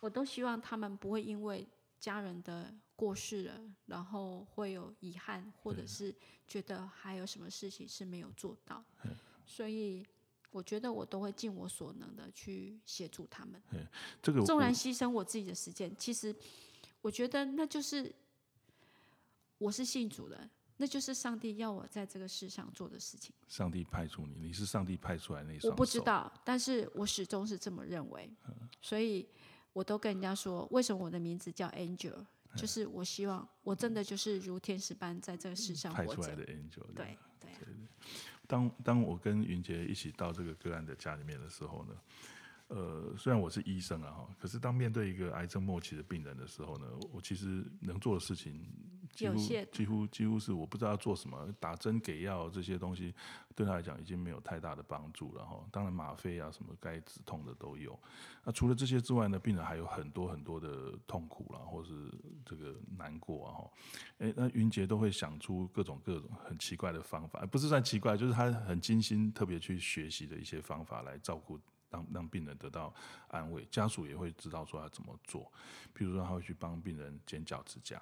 [0.00, 1.64] 我都希望他们不会因为
[2.00, 6.12] 家人的过世了，然后会有遗憾，或者是
[6.48, 8.84] 觉得还有什么事情是没有做到。
[9.46, 10.04] 所以
[10.50, 13.62] 我觉得我都会尽我所能的去协助他们。
[14.20, 16.34] 这个纵然牺牲我自己的时间，其实
[17.00, 18.12] 我觉得那就是。
[19.58, 23.34] 我是信主的，那就是上帝要我在这个世上做的事情。
[23.48, 28.30] 上帝派出你，你是上帝派出来那我不知道，但是我始终是这么认为。
[28.80, 29.28] 所以
[29.72, 32.24] 我都跟人家说，为什么我的名字叫 Angel，
[32.56, 36.86] 就是我希望我真的就是如天使般在这个世上派出来的 Angel。
[36.94, 37.50] 对对。
[38.46, 41.94] 当当我跟云杰一起到这个个案的家里面的时候呢？
[42.68, 48.62] 呃，虽然我是医生啊，哈，可是当面对一个癌症末期的病人的时候呢，我其实能做的事情
[49.10, 49.36] 几乎
[49.72, 53.14] 几乎几乎是我不知道要做什么，打针给药这些东西
[53.54, 55.64] 对他来讲已经没有太大的帮助了哈。
[55.72, 57.98] 当然吗啡啊什么该止痛的都有。
[58.44, 62.12] 那除了这些之外呢，病人还有很多很多的痛苦啦，或是
[62.44, 63.70] 这个难过啊哈。
[64.18, 71.58] 哎，那云杰都会想出各种各种很奇怪的方法，不是算奇怪，就是他很精心特别去学习的一些方法来照顾。
[71.90, 72.92] 让让病人得到
[73.28, 75.50] 安慰，家属也会知道说要怎么做。
[75.92, 78.00] 比如说，他会去帮病人剪脚趾甲，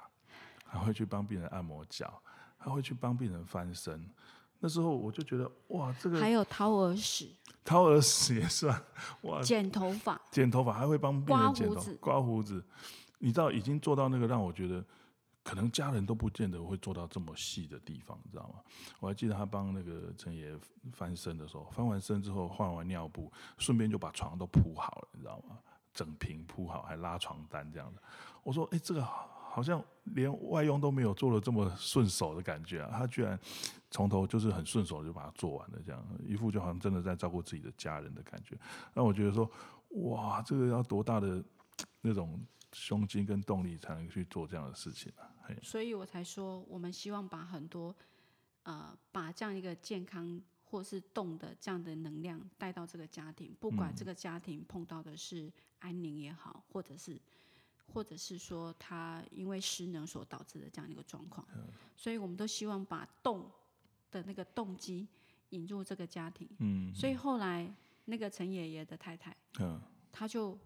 [0.64, 2.22] 还会去帮病人按摩脚，
[2.56, 4.08] 还会去帮病人翻身。
[4.58, 7.30] 那时候我就觉得，哇，这个还有掏耳屎，
[7.64, 8.82] 掏耳屎也算
[9.22, 12.64] 哇，剪头发，剪头发还会帮病人剪头刮胡子。
[13.18, 14.84] 你知道，已经做到那个让我觉得。
[15.46, 18.56] 可能家人都不见得会做到这么细的地方，你知道吗？
[18.98, 20.52] 我还记得他帮那个陈爷
[20.92, 25.56] 翻身的时候，翻完身之后换完尿布，顺便就把床都铺好了，你知道吗？
[25.94, 28.02] 整平铺好，还拉床单这样的。
[28.42, 32.90] 我说，哎，这个好像连外佣都没有做的这么顺手的感觉啊！
[32.98, 33.38] 他居然
[33.92, 38.58] 从头就是很顺手就把它做完了，这样一副就好像真的在照顾自己的家人的感觉。
[38.92, 39.48] 那我觉得说，
[40.10, 41.40] 哇，这个要多大的
[42.00, 45.22] 那种胸襟跟动力才能去做这样的事情啊？
[45.62, 47.94] 所以我才说，我们希望把很多，
[48.62, 57.20] 呃，把这样一个健康或是动的这样的能量带到这个家庭，不管这个家庭碰到的是安宁也好，或者是，
[57.92, 61.46] 或者是说他因为失能所导致的这样一个状况，
[61.96, 63.50] 所以我们都希望把动
[64.10, 65.06] 的那个动机
[65.50, 66.48] 引入这个家庭。
[66.58, 67.72] 嗯，所以后来
[68.06, 69.80] 那个陈爷爷的太太，嗯，
[70.10, 70.58] 他就。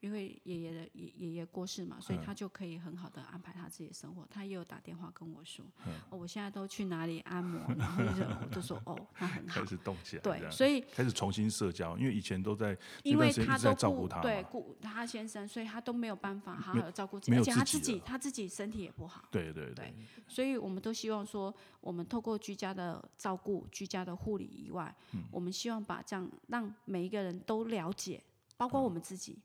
[0.00, 4.26] 因为爷爷的爷爷爷过世嘛，所以他就可以很好的安排他自己的生活。
[4.30, 5.64] 他也有打电话跟我说，
[6.08, 8.02] 哦，我现在都去哪里按摩，然后
[8.42, 9.60] 我就说哦，他很好。
[9.60, 19.28] 开始动起来，对，所以开始重新社交，因为以前都在，因为他都照顾他，对，顾他先生，所以他都没有办法好好的照顾自己，而且他自己他自己身体也不好。
[19.30, 19.94] 对对对，
[20.26, 24.94] 所以我们都希望说，我们透过居家的照顾、居家的护理以外，
[25.30, 28.22] 我们希望把这样让每一个人都了解，
[28.56, 29.38] 包括我们自己。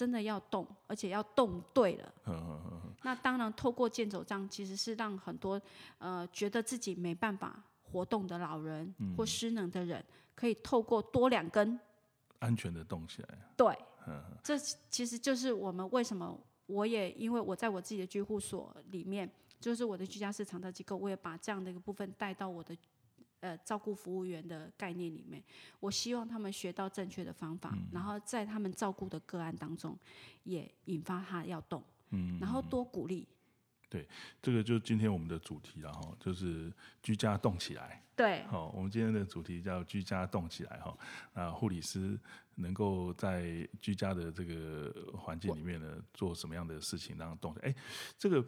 [0.00, 2.14] 真的要动，而且要动对了。
[3.04, 5.60] 那当然，透过健走杖，其实是让很多
[5.98, 10.02] 呃觉得自己没办法活动的老人或失能的人，
[10.34, 11.78] 可以透过多两根，
[12.38, 13.28] 安全的动起来。
[13.58, 13.76] 对，
[14.42, 14.56] 这
[14.88, 16.34] 其实就是我们为什么
[16.64, 22.74] 我也因为我在我自己的居护所里面，就是我的居家式长照机构，我也把这样的一个部分带到我的。
[23.40, 25.42] 呃，照顾服务员的概念里面，
[25.80, 29.98] 我希望他们学到正确的方法，然后在他们照顾的个案当中，
[30.44, 33.26] 也引发他要动，嗯，然后多鼓励。
[33.88, 34.06] 对，
[34.42, 36.70] 这个就是今天我们的主题了哈，就是
[37.02, 38.02] 居家动起来。
[38.14, 40.94] 对，好，我们今天的主题叫居家动起来哈。
[41.32, 42.20] 那护理师
[42.56, 47.54] 能够在居家的这个环境里面呢，做什么样的事情让动？
[47.62, 47.74] 哎，
[48.18, 48.44] 这个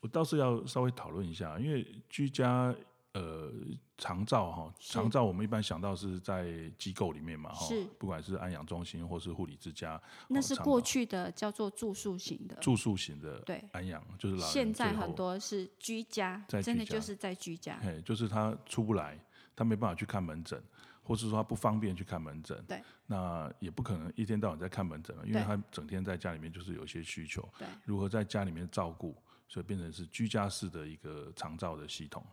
[0.00, 2.74] 我倒是要稍微讨论一下，因为居家。
[3.14, 3.52] 呃，
[3.98, 13.62] 长照哈，是长照我们一般想到是在机构里面嘛哈是，不管是安养中心或是护理之家，那是过去的叫做住宿型的，住宿型的对。
[13.72, 17.78] 安养，就是老人现在很多是居家，在居家真的就是在居家。
[17.82, 19.18] 嘿，就是他出不来，
[19.54, 20.62] 他没办法去看门诊，
[21.02, 29.14] 或是说他不方便去看门诊，对，那也不可能一天到晚在看门诊了，因为他整天在家里面就是有一些需求，对如何在家里面照顾，
[29.48, 32.24] 所以变成是居家式的一个长照的系统，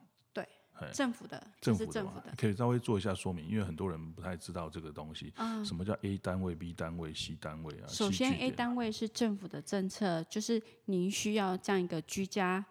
[0.93, 5.63] 政府的，政府的嘛这是政府的，可以稍微做一下说明，因为很多人不太知道这个东西，啊。
[5.63, 7.87] 什么叫 A 单位、B 单位、C 单位啊？
[7.87, 12.63] 首先，A 单位是政府的政策，就是您需要这样一个居家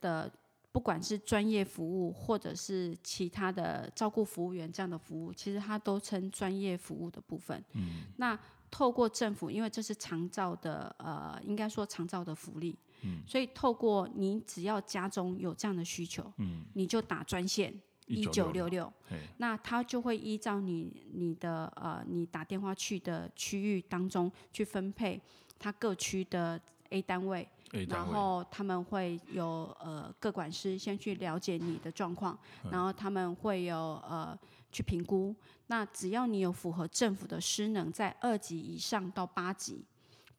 [0.00, 0.30] 的，
[0.72, 7.62] 不管是专业服务或者是其他的照顾服务员这样的服务，其实它都称专业服务的部分。
[7.74, 8.38] 嗯，那
[8.70, 17.72] 透过政府，因为这是长照的，呃，应该说长照的福利，嗯，所以透过你只要家中有这样的需求，嗯，你就打专线
[18.06, 19.16] 一九六六，嘿。
[19.38, 25.20] 那他就会依照你你的呃你打电话去的区域当中去分配
[25.58, 26.60] 他各区的
[26.90, 27.48] A 单位
[27.88, 32.70] 然，后他们会有呃各管师先去了解你的状况，嗯。
[32.70, 34.38] 然后他们会有呃
[34.70, 35.34] 去评估。
[35.68, 39.82] 那只要你有符合政府的失能，在二级以上到八级，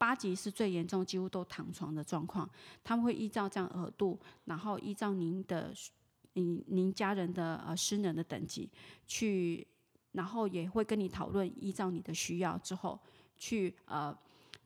[0.04, 2.50] 八级是最严重，几乎都躺床的状况，
[2.84, 5.74] 他们会依照这样额度，然后依照您的
[6.34, 8.70] 您您家人的呃失能的等级
[9.08, 9.66] 去，
[10.12, 13.00] 然后也会跟你讨论，依照你的需要之后
[13.38, 14.14] 去呃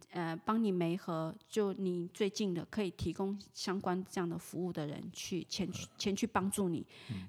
[0.10, 6.84] 呃帮你媒合，就你最近的可以提供相关这样的服务的人去前去前去帮助你。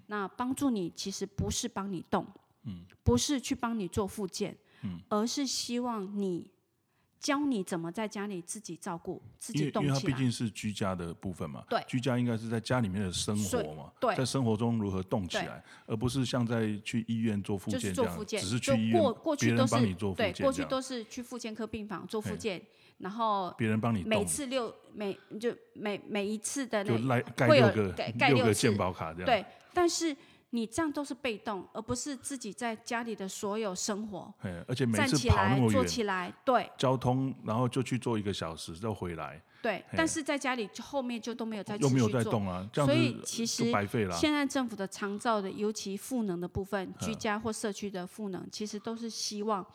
[0.07, 2.27] 那帮助你其实不是帮你动，
[2.63, 2.87] 嗯。
[3.05, 4.57] 不是去帮你做复健，
[5.09, 6.51] 而是希望你
[7.21, 10.07] 教你怎么在家里自己照顾自己因为因为它。
[10.07, 11.83] 毕竟是居家的部分嘛，对。
[11.87, 14.15] 居家应该是在家里面的生活嘛，对。
[14.15, 22.63] 在生活中如何动起来，而不是像在去医院做复就是健这样，健，只是去医院过过别去都是人帮你做复对，健这样，过去都是去复健科病房做复嘿健，
[22.99, 30.17] 然后别人帮你每动，次六每就每每一次的就那来盖会有六个盖盖六个次健保卡这样，对，但是
[30.51, 42.25] 你这样都是被动，而不是自己在家里的所有生活哎，而且每站次跑那起来么远，坐起来，对交通然后就去做一个小时，再回来，对，但是在家里就后面就都没有再又没有持续做。
[42.25, 44.19] 在动啊，这样所子以其实就白费了啊。
[44.19, 49.67] 现在政府的长照的，尤其赋能的部分，居嗯家或社区的赋能，其实都是希望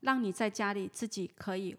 [0.00, 1.76] 让你在家里自己可以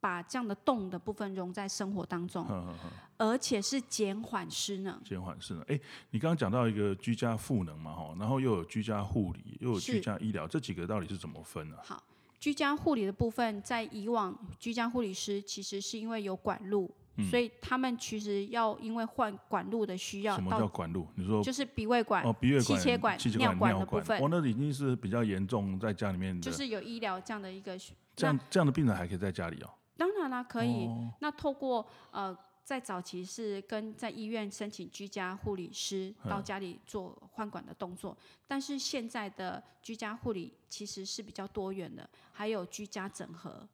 [0.00, 4.98] 把这样的动的部分融在生活当中，嗯嗯嗯，而且是减缓失能。
[5.04, 5.62] 减缓失能。
[5.64, 5.78] 哎，
[6.10, 11.76] 你刚刚讲到一个居家赋能嘛，哈，然后又有居家护理，又有居家医疗，这几个到底是怎么分呢？
[11.84, 12.02] 好，
[12.38, 16.90] 居家护理的部分，在以往居家护理师其实是因为有管路，
[17.30, 21.06] 所以他们其实要因为换管路的需要什，么叫管路？
[21.14, 27.78] 你说就是鼻胃管、哦，鼻胃气、切管气尿管尿的部分哦，那已经是比较严重，在家里面，就是有医疗这样的一个。
[28.16, 29.70] 这样这样的病人还可以在家里哦。
[30.00, 30.86] 当然啦，可以。
[30.86, 31.12] 哦。
[31.20, 32.34] 那透过呃，
[32.64, 38.16] 在早期是跟在医院申请居家护理师嗯到家里做换管的动作，
[38.48, 43.68] 但是现在的居家护理其实是比较多元的，还有居家整合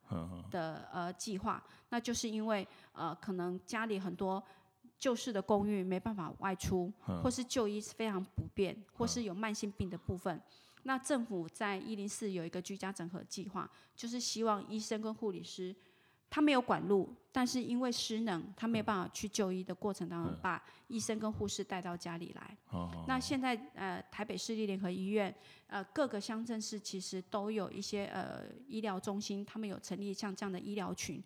[0.51, 4.43] 的呃计划，那就是因为呃可能家里很多。
[4.99, 10.41] 旧式的公寓没办法外出，嗯或是就医非常不便，或是有慢性病的部分，
[10.85, 15.77] 那政府在一零四有一个居家整合计划，就是希望医生跟护理师
[16.29, 22.57] 他没有管路，但是因为失能，他没有办法去就医的过程当中，把医生跟护士带到家里来。
[23.07, 25.35] 那现在呃，台北市立联合医院
[25.69, 31.23] 呃各个乡镇市其实都有一些呃医疗中心，他们有成立像这样的医疗群，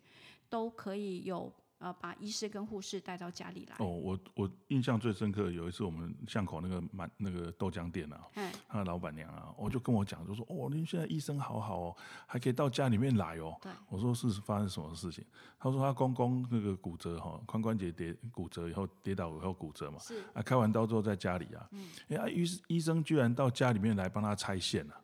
[0.49, 3.75] 都可以有呃把医师跟护士带到家里来。
[3.79, 13.57] 哦，我我印象最深刻，有一次我们巷口那个满那个豆浆店啊，哎，他的老板娘啊，我就跟我讲，就说哦，您现在医生好好哦，还可以到家里面来哦。
[13.61, 15.25] 对我说是发生什么事情？
[15.59, 21.67] 他说他公公那个骨折哈，髋关节跌骨折以后跌倒以后骨折嘛，是啊，开完刀之后在家里啊，
[22.09, 24.95] 哎、呀、医医生居然到家里面来帮他拆线了、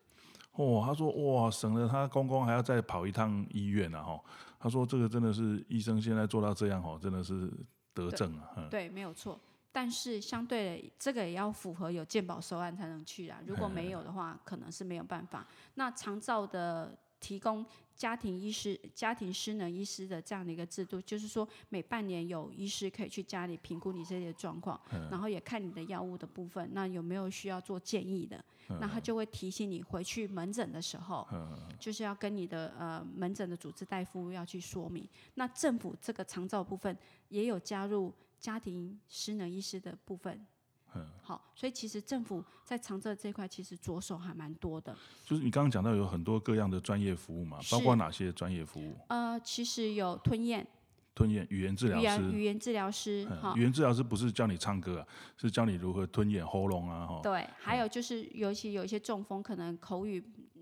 [0.53, 4.21] 哦，他说哇，省了他公公还要再跑一趟医院啊，哈。
[4.59, 7.51] 他说这个真的是医生现在做到这样哦，真的是
[7.93, 8.51] 得证啊。
[8.57, 9.39] 嗯对，没有错。
[9.71, 13.39] 但是相对的，这个也要符合有健保收案才能去啊。
[13.45, 15.45] 如果没有的话，可能是没有办法。
[15.75, 17.63] 那长照的提供
[17.97, 24.79] 家庭医师、家庭失能医师的这样的一个制度，就是说每半年有医师可以去家里评估你这些状况，
[25.09, 28.41] 然后也看你的药物的部分，那有没有需要做建议的，
[28.79, 31.27] 那他就会提醒你回去门诊的时候，
[31.79, 35.09] 就是要跟你的呃门诊的主治大夫要去说明。
[35.33, 36.95] 那政府这个长照部分
[37.29, 40.45] 也有加入家庭失能医师的部分，
[41.21, 44.95] 好，所以其实政府在长照这一块其实着手还蛮多的。
[45.25, 48.95] 就是你刚刚讲到有很多各样的专业服务嘛，包括哪些专业服务？
[49.09, 50.65] 呃，其实有吞咽、
[51.13, 52.31] 吞咽、语言治疗语言师。
[52.31, 55.07] 语言治疗师，哈语，言治疗师不是教你唱歌啊，
[55.37, 57.19] 是教你如何吞咽喉咙啊，哈。
[57.21, 60.23] 对，还有就是尤其有一些中风，可能口语
[60.55, 60.56] 嗯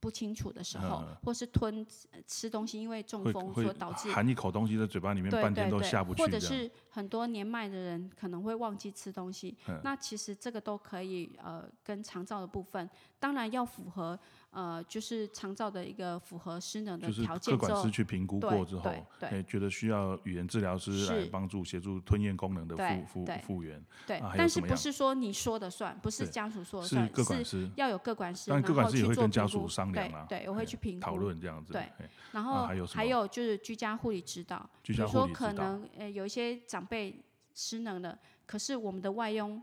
[0.00, 4.10] 不清楚的时候，嗯或是吞呃吃东西，因为中会风会所导致。
[4.12, 12.88] 含一口东西在嘴巴里面，对半天都下不去，或者这样是很多年迈的人可能会忘记吃东西，嗯那其实这个都可以呃跟肠道的部分，
[13.18, 14.18] 当然要符合
[14.50, 31.16] 呃就是长照的一个符合失能的条件之后各管师，去评估过之后对，对哎，觉得需要语言治疗师来帮助协助吞咽功能的复复复原，对但是不是说你说的算，不是家属说的是算，各管师要有各管师，当然然后各管师也会跟家属估商量啊对，对，我会去评估讨。
[31.16, 31.72] 论这样子。
[31.72, 37.22] 对哎然后还有还有就是居家护理指导，居家比如说护理指导可能呃有一些长辈
[37.54, 39.60] 失能了，可是我们的外佣。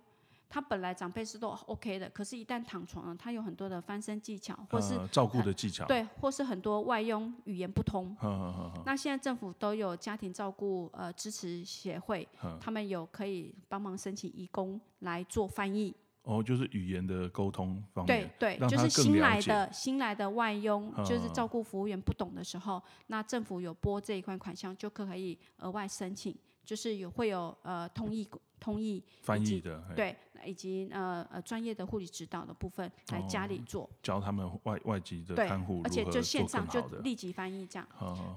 [0.50, 8.16] 他本来长辈是都 OK 的，可是，一旦躺床了，他有很多的翻身技巧，或是、呃照顾的技巧，对，或是很多外佣语言不通。
[8.20, 15.94] 呵呵呵呵，那现在政府都有家庭照顾呃支持协会，嗯他们有可以帮忙申请义工来做翻译。
[16.24, 28.28] 哦，就是语言的沟通方面，对对，就是新来的新来的外佣，就是嗯照顾服务员不懂的时候，那政府有拨这一块款项，就可以额外申请，就是有会有呃通译
[28.60, 30.16] 通译翻译的，哎对，
[30.46, 36.86] 以及呃呃专业的护理指导的部分来家里做，教他们外外籍的看护，而且就线上就。
[37.04, 37.88] 立即翻译这样。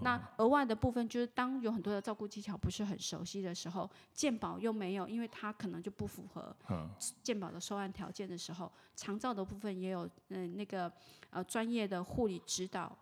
[0.03, 6.89] 那额外的部分就是，当有很多的照顾技巧不是很熟悉的时候，健保又没有，因为他可能就不符合嗯
[7.23, 10.91] 健保的收案条件的时候，长照的部分也有嗯、那个
[11.31, 12.97] 呃专业的护理指导，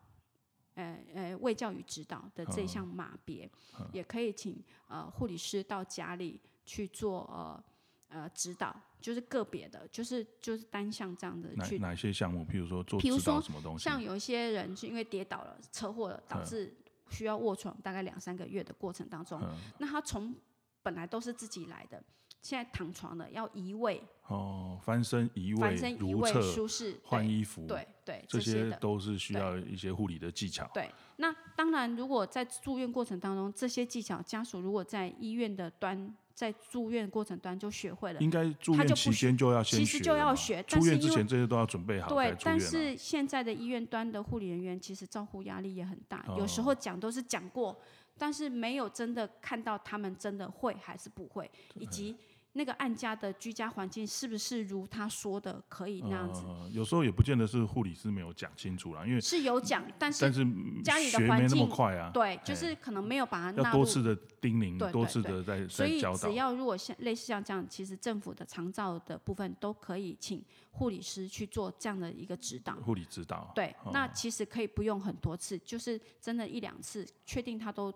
[0.75, 3.49] 呃呃卫教与指导的这一项码别，
[3.93, 7.63] 也可以请呃护理师到家里去做呃
[8.09, 12.45] 呃指导，就是个别的，就是就是单项这样的去哪哪些项目？
[12.45, 13.85] 譬如说做指导说什么东西？
[13.85, 16.77] 像有一些人是因为跌倒了、车祸了，导嗯致
[17.11, 20.35] 需要卧床大概两三个月的过程当中，嗯那他从
[20.83, 22.03] 本来都是自己来的，
[22.43, 28.41] 现在躺床了要移位、哦，翻身移位翻身、移位、舒适、换衣服，对对这。
[28.41, 30.69] 些都是需要一些护理的技巧。
[30.73, 42.61] 对，那当然，如果在住院过程当中，这些技巧家属如果在医院的端，在住院过程端就学会了，应该住院期间就要先其实学了嘛就要学但出院之是因为前这些都要准备好对，但。
[42.61, 47.81] 是现在的医院端的护理人员其实照护压力也很大，有时哦候讲都是讲过，
[48.19, 52.15] 但是没有真的看到他们真的会还是不会，以及
[52.57, 63.65] 那个案家的居家环境是不是如他说的可以那样子，呃，有时候也不见得是护理师没有讲清楚啦，因为是有讲，但是但是嗯家里的学没那么环境快啊，对，就是可能没有把它纳入。
[63.65, 66.33] 要多次的叮咛，对对对多次的在所以只。
[66.33, 72.75] 要如果像类似像这样，其实政府的长照的部分都可以请护理师去做这样的一个指导。
[72.77, 77.93] 护理指导，对，哦那其实可以不用很多次，就是真的一两次，确定他都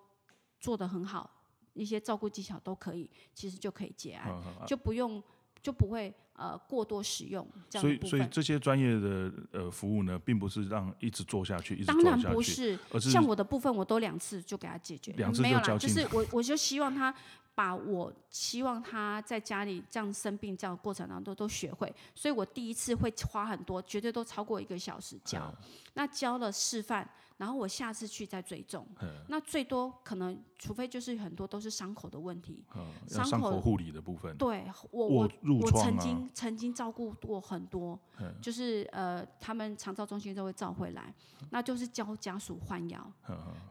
[0.58, 1.30] 做得很好，
[1.81, 4.31] 一些照顾技巧都可以，其实就可以结案，
[4.66, 5.22] 就不用
[5.62, 8.28] 就不会呃过多使用这样所以所以。
[8.31, 17.14] 这些专业的呃服务呢，并不是让一直做下去，一直当然做下去，不是，而是像我的部分，我都两次就给他解决，两次没有啦，就是我我就希望他
[17.61, 25.54] 把我希望他在家里这样生病这样的过程当中都学会，所以我第一次会花很多，绝对都超过一个小时教。
[25.92, 27.06] 那教了示范，
[27.36, 28.86] 然后我下次去再追踪。
[29.28, 32.64] 那最多可能，除非就是很多都是伤口的问题。
[33.06, 37.98] 伤口护理的部分，对我卧我我曾经曾经照顾过很多，
[38.40, 41.12] 就是呃他们长照中心都会照回来，
[41.50, 43.12] 那就是教家属换药。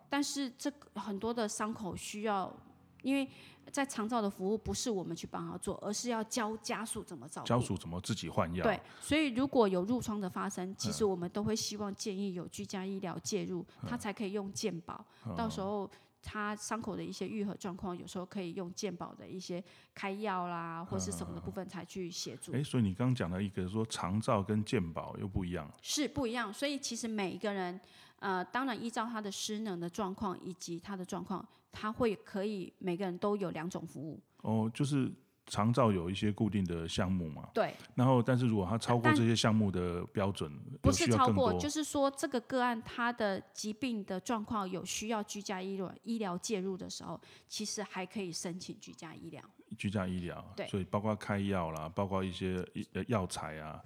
[0.08, 2.56] 但是这个很多的伤口需要，
[3.02, 3.28] 因为
[3.70, 7.48] 在长照的服务不是我们去帮他做，而是要教家属怎么照顾。
[7.48, 8.64] 家属怎么自己换药？
[8.64, 15.06] 对，所以如果有褥疮的发生，其实我们都会希望建议有居家医疗介入，他才可以用健保。
[15.36, 15.90] 到时候
[16.22, 19.64] 他伤口的一些愈合状况，有时候可以用健保的一些
[19.94, 22.52] 开药啦，或是什么的部分才去协助。
[22.54, 27.80] 哎，所以你刚刚讲了一个说长照跟健保又不一样，是不一样，所以其实每一个人，
[28.20, 34.20] 呃，当然依照他的失能的状况以及他的状况，他会可以每个人都有两种服务。
[34.42, 35.12] 哦，就是
[35.46, 40.52] 长照有一些固定的项目嘛，对，然后但是如果他超过这些项目的标准，
[40.82, 49.44] 不是超过，就是说这个个案他的疾病的状况有需要居家医疗医疗介入的时候，其实还可以申请居家医疗。
[49.78, 53.80] 居家医疗，对所以包括开药啦，包括一些医呃药材啊，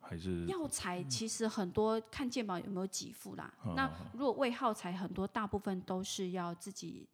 [0.00, 3.52] 还是药材其实很多看健保有没有给付啦。
[3.66, 7.08] 嗯那如果为耗材，很多大部分都是要自己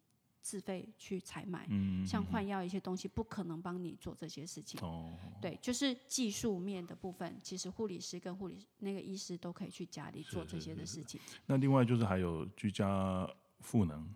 [0.45, 4.79] 自费去采买，嗯，像换药一些东西不可能帮你做这些事情。
[4.83, 11.19] 哦，对，就是技术面的部分，其实护理师跟护理那个医师都可以去家里做这些的事情。
[11.47, 13.27] 那另外就是还有居家
[13.61, 14.07] 赋能。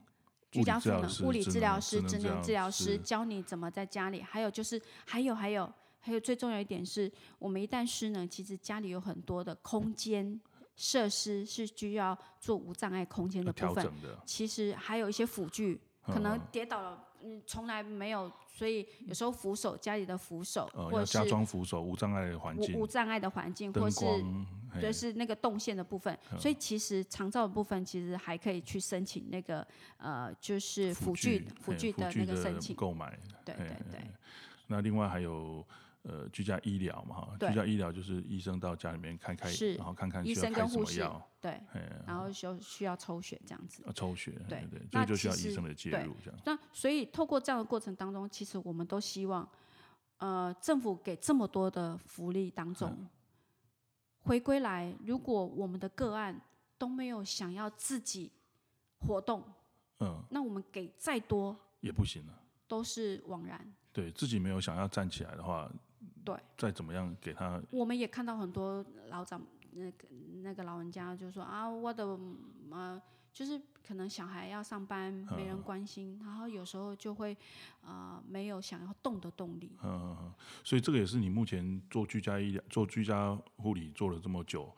[0.50, 4.20] 居家赋能、物理治疗师、职能治疗师教你怎么在家里。
[4.22, 10.40] 还有就是，还有还有还有最重要一点是，我们一旦失能，其实家里有很多的空间
[10.74, 13.92] 设施是需要做无障碍空间的部分。
[14.24, 15.78] 其实还有一些辅具，
[16.12, 17.04] 可能跌倒了。
[17.20, 24.04] 嗯，从来没有，所以有时候扶手家里的扶手，或者是加装扶手无障碍的环境，无障碍的环境，或是
[24.80, 26.16] 就是那个动线的部分。
[26.38, 33.18] 所以其实长照的部分，其实还可以去申请那个呃，就是辅具辅具的那个申请购买。
[33.44, 34.00] 对对对。
[34.68, 35.64] 那另外还有。
[36.08, 41.06] 呃，居家医疗嘛，哈，居家医疗就是医生到家里面看开，然后看看医生跟护士，
[41.38, 41.60] 对，
[42.06, 46.40] 然后需需要抽血这样子，抽血，对对，这就需要医生的介入这样。
[46.46, 49.46] 那所以透过这样的过程当中，其实我们都希望，
[50.16, 53.06] 呃，政府给这么多的福利当中，
[54.22, 56.40] 回归来，如果我们的个案
[56.78, 58.32] 都没有想要自己
[59.00, 59.44] 活动，
[60.00, 62.32] 嗯，那我们给再多也不行了，
[62.66, 63.60] 都是枉然。
[63.92, 65.70] 对自己没有想要站起来的话。
[66.28, 69.40] 对，再怎么样给他，我们也看到很多老长
[69.72, 70.08] 那个
[70.42, 72.04] 那个老人家就说啊，我的
[72.70, 73.00] 呃，
[73.32, 77.36] 就是可能小孩要上班，没人关心，然后有时候就会
[77.82, 79.70] 啊，没有想要动的动力。
[79.82, 84.70] 嗯，所以这个也是你目前做居家医疗、做居家护理做了这么久，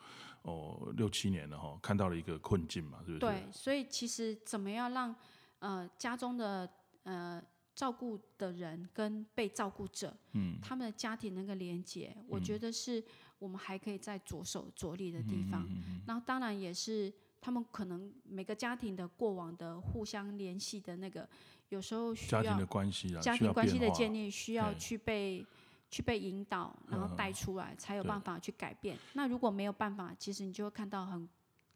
[0.43, 3.19] 哦，六七年了哈，看到了一个困境嘛，是不是？
[3.19, 5.15] 对，所以其实怎么样让
[5.59, 6.71] 呃家中的
[7.03, 7.43] 呃。
[7.81, 13.03] 照顾的人跟被照顾者，嗯，他们的家庭那个连接，我觉得是
[13.39, 15.67] 我们还可以再着手着力的地方。
[16.07, 17.11] 然后当然也是
[17.41, 21.27] 他们可能每个家庭的过往的互相联系的那个，
[21.71, 25.43] 有时候需要家庭的关系啊家庭关系的建立需要去被
[25.91, 28.99] 去被引导，然后带出来，才有办法去改变。
[29.15, 31.27] 那如果没有办法，其实你就会看到很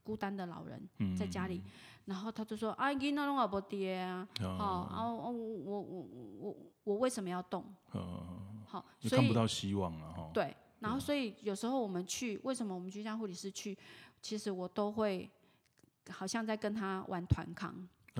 [0.02, 1.62] 孤单的老人在家里。
[2.06, 6.06] 然后他就说：“啊，囡仔拢也无爹啊，哦，啊，我我我
[6.38, 7.64] 我我为什么要动？
[8.66, 10.30] 好，所以看不到希望了哈。
[10.34, 13.76] 对，然后所以有时候我们去，为什么我们居家护理师去？
[14.20, 15.30] 其实我都会
[16.10, 17.74] 好像在跟他玩团康。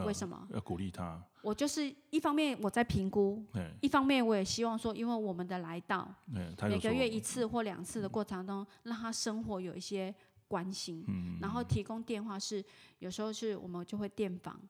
[0.06, 0.48] 为什么？
[0.50, 1.22] 要鼓励他。
[1.42, 3.44] 我就是一方面我在评估，
[3.82, 10.14] 一方面我也希望说，因为我们的来到，每个月一次或两次的过程中，让他生活有一些。”
[10.48, 11.04] 关心，
[11.40, 12.64] 然后提供电话是
[12.98, 14.60] 有时候是我们就会电访，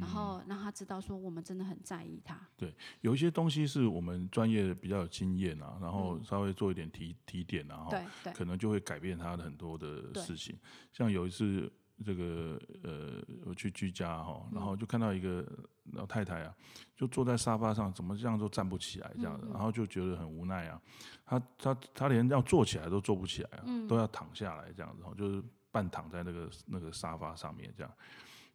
[0.00, 2.40] 然后让他知道说我们真的很在意他。
[2.56, 10.58] 对，有一些东西是我们专业比较有经验啊，然后稍微做一点提提点啊，对，可能就会改变他的很多的事情。
[10.92, 11.70] 像有一次
[12.04, 15.46] 这个呃，我去居家哈，然后就看到一个
[15.92, 16.54] 老太太啊，
[16.96, 20.80] 就坐在沙发上，怎么这样都站不起来这样子，然后就觉得很无奈啊。
[21.24, 27.92] 她她她连要坐起来都坐不起来啊，都要躺下来这样子，就是半躺在那个那个沙发上面这样。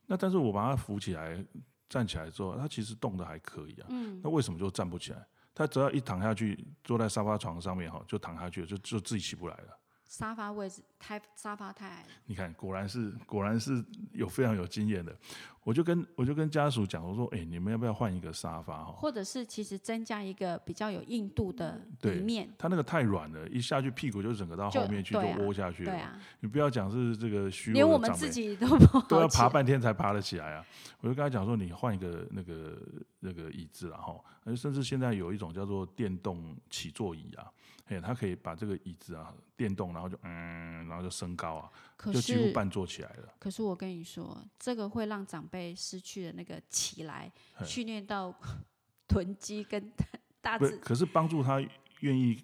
[0.06, 1.44] 那但是我把她扶起来，
[1.88, 3.88] 站起来之后，她其实动的还可以啊。
[4.22, 5.26] 那为什么就站不起来？
[5.54, 9.79] 她只要一躺下去，坐在沙发床上面哈，就躺下去，就就自己起不来了。
[10.10, 12.06] 沙发位置太沙发太矮。
[12.26, 15.16] 你看，果然是果然是有非常有经验的。
[15.64, 18.94] 我就跟我就跟家属讲，我说：“哎，你们要不要换一个沙发哈？
[18.94, 22.50] 或者是其实增加一个比较有硬度的椅面。
[22.58, 26.20] 他那个太软了，一下去屁股就整个到后面去，就窝下去了。
[26.40, 30.66] 你不要讲是这个虚，连我们自己 都都要爬半天才爬得起来啊！
[31.02, 32.78] 我就跟他讲说，你换一个那个
[33.20, 34.24] 那个椅子然后
[34.56, 37.52] 甚至现在有一种叫做电动起坐椅啊。”
[37.90, 41.72] 哎，他可以把这个椅子啊电动，然后就嗯，然后就升高啊，
[42.14, 43.34] 就几乎半坐起来了。
[43.40, 47.32] 可是我跟你说，这个会让长辈失去了那个起来
[47.66, 48.34] 训练到
[49.10, 49.92] 臀肌跟
[50.40, 51.60] 大不，可是帮助他
[52.02, 52.42] 愿意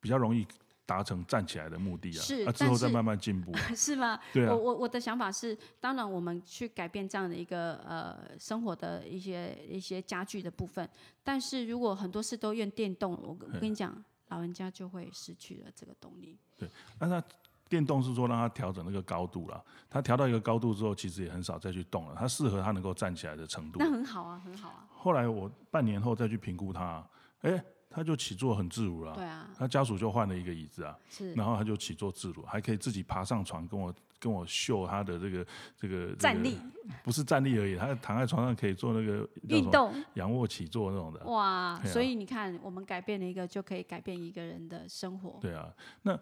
[0.00, 0.46] 比较容易
[0.86, 2.22] 达成站起来的目的啊。
[2.22, 3.52] 是，啊，之后再慢慢进步。
[3.76, 4.18] 是吗？
[4.32, 4.54] 对啊。
[4.54, 10.88] 我我我的想法是，当然我们去改变这样的一个呃生活的一些一些家具的部分，
[11.22, 14.02] 但是如果很多事都用电动，我我跟你讲。
[14.28, 16.36] 老人家就会失去了这个动力。
[16.58, 17.24] 对，那他
[17.68, 19.62] 电动是说让他调整那个高度了。
[19.90, 22.14] 他调到一个高度之后，其实也很少再去动了。
[22.18, 23.78] 他适合他能够站起来的程度。
[23.78, 24.86] 那很好啊，很好啊。
[24.90, 27.06] 后来我半年后再去评估他，
[27.42, 29.12] 哎，他就起坐很自如了。
[29.14, 29.48] 对啊。
[29.56, 31.32] 他家属就换了一个椅子啊，是。
[31.34, 35.46] 然后他就起坐自如，还可以自己爬上床跟我跟我秀他的这个
[35.76, 36.58] 这个站立，
[37.02, 41.22] 不是站立而已，他躺在床上可以做那个运动，仰卧起坐那种的。
[41.26, 45.38] 哇，所以你看，我们改变了一个，就可以改变一个人的生活。
[45.42, 45.68] 对啊，
[46.02, 46.18] 那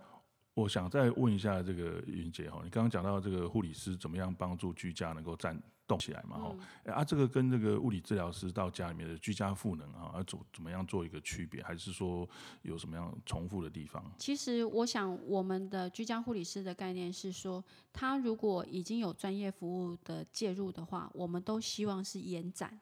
[0.54, 12.28] 我想再问一下这个云姐哈，你刚刚讲到这个护理师怎么样帮助居家能够站动起来嘛哈、哎啊，这个跟这个物理治疗师到家里面的居家赋能啊，要怎怎么样做一个区别，还是说
[12.62, 14.04] 有什么样重复的地方？
[14.18, 22.78] 其实我想，我们的居家护理师的概念是说，他如果已经有专业服务的介入的话，我们都希望是延展、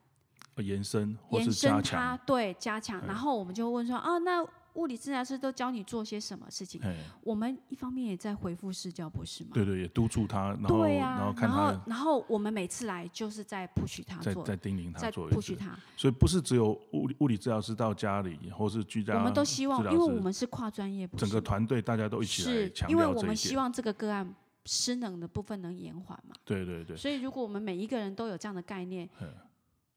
[0.57, 2.21] 呃延伸或延是加伸它，强？
[2.27, 3.05] 对，加强。
[3.07, 4.45] 然后我们就问说，啊，那
[4.75, 6.81] 物理治疗师都教你做些什么事情？
[6.83, 9.51] 哎，我们一方面也在回复施教，博士嘛？
[9.55, 15.57] 对对，也督促他，然后、对呀、然后看然后他然后我们每次来就是在 push 他做，再再叮咛他在做一 push。
[15.57, 15.75] 他。
[15.97, 23.23] 所以不是只有物理物理治疗师到家里，或是居家，我们都希望，因为我们是跨专业，整个团队大家都一起来是强因为我。
[23.31, 26.35] 们希望这个个案失能的部分能延缓嘛。
[26.45, 29.29] 对对对所以如果我们每一个人都有这样的概念嗯，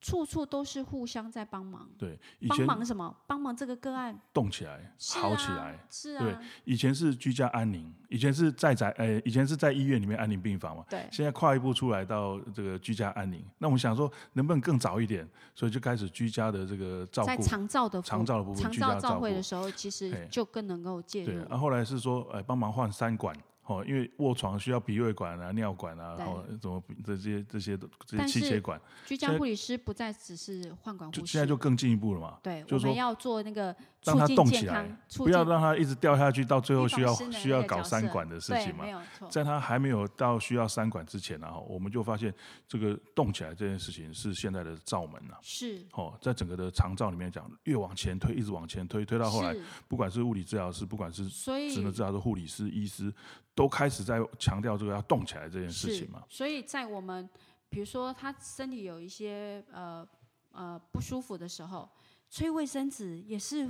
[0.04, 1.90] 处处都是互相在帮忙。
[1.98, 3.16] 对，以帮前忙什么？
[3.26, 5.80] 帮忙这个个案动起来，是好起啊来。
[5.90, 10.84] 是对啊，以前是居家安宁，以前是在宅，呃，以前是在医院里面安宁病房嘛。
[10.90, 15.26] 对现在跨一步出来到这个居家安宁，那我们想说能不能更早一点？
[15.56, 17.44] 所以就开始居家的这个照在顾。
[17.44, 21.58] 长照的长照的部分长居家照照照会的时候，其实嘿就更能够介对，入啊，。
[21.58, 23.34] 后来是说，呃，帮忙换三管。
[23.66, 32.38] 哦，因为卧床需要鼻胃管啊、尿管啊，对然后怎么这些这些都这些但是气血管，居家护理师不再只是换管护就士，现在就更进一步了嘛。
[32.44, 34.86] 对，就是说我们要做那个让他动起来
[35.16, 38.86] 不要让他一直掉下去，到最后需要需要搞三管的事情嘛。
[39.30, 42.34] 在他还没有到需要三管之前呢、啊，我们就发现
[42.68, 45.40] 这个动起来这件事情是现在的罩门啊。
[45.42, 49.56] 是，哦，在整个的长照里面讲，越往前推，一直往前推，推到后来，
[49.88, 53.14] 不管是物理治疗师，不管是职能治疗师、护理师、医师，
[53.56, 57.30] 都开始在强调这个要动起来这件事情嘛。，所以在我们
[57.70, 60.08] 比如说他身体有一些呃
[60.52, 61.90] 呃不舒服的时候，
[62.30, 63.68] 吹卫生纸也是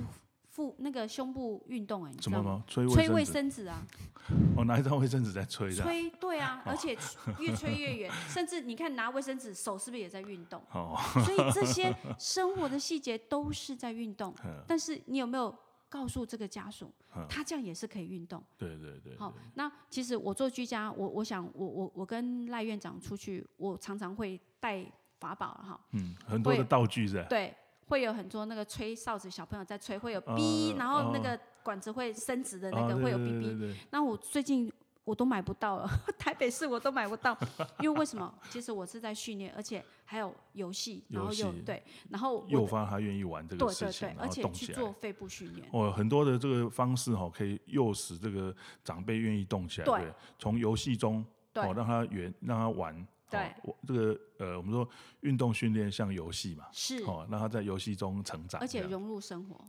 [0.48, 2.62] 腹那个胸部运动哎、你知道吗？
[2.68, 2.88] 怎么？
[2.88, 3.66] 吹吹卫卫生纸？
[3.66, 3.82] 啊，
[4.56, 5.82] 我，拿一张卫生纸在吹的。
[5.82, 6.96] 吹对啊，而且
[7.38, 10.62] 越吹越远，甚至你看拿卫生纸手是不是也在运动？
[10.72, 14.32] 哦，所以这些 生活的细节都是在运动。
[14.44, 15.54] 嗯但是你有没有
[15.94, 18.42] 告诉这个家属嗯，他这样也是可以运动？
[18.58, 24.84] 对对对，好，那其实我做居家，我我想我我我跟赖院长出去，我常常会带
[25.20, 27.08] 法宝哈，嗯，很多的道具。
[27.28, 27.54] 对，
[27.86, 33.42] 会有很多那个吹哨子小朋友在吹，会有呃哔，然后那哦个管子会伸直的那哦个会有对哔哔。
[33.42, 34.72] 对对对那我最近
[35.04, 35.88] 我都买不到了，
[36.18, 37.36] 台北市我都买不到，
[37.80, 38.32] 因为为什么？
[38.50, 44.44] 其实我是在训练，而且还有游戏，然后又对，然后我诱的发他愿意玩这个事情，对对对，然而且。
[44.54, 45.68] 去做肺部训练。
[45.72, 53.06] 哦，很多的这个方式哈、可以诱使这个长辈愿意动起来，对从游戏中对哦让他圆，让他玩。
[53.34, 54.88] 对哦，我这个呃，我们说
[55.20, 58.60] 运动训练像游戏嘛，是，哦，让他在游戏中成长。
[58.60, 59.60] 而且融入生活。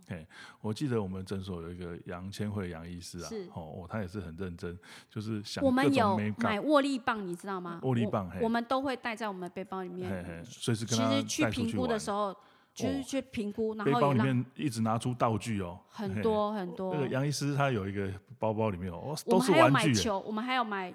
[0.61, 4.77] 我记得我们诊所有一个杨千惠杨医师啊是，哦，哦他也是很认真，
[5.09, 7.79] 就是想我们有买握力棒，你知道吗？
[7.83, 10.25] 握力棒我们都会带在我们背包里嘿面。
[10.25, 11.75] 嘿，随时跟其他实去评。
[11.75, 12.33] 估的时候，
[12.73, 17.01] 就是哦去评估，然背包里面一直拿出道具哦，很多很多那。
[17.01, 20.93] 个杨医师他有一个包包里面哦，哦都我们还有是玩具耶，买球，我们还有买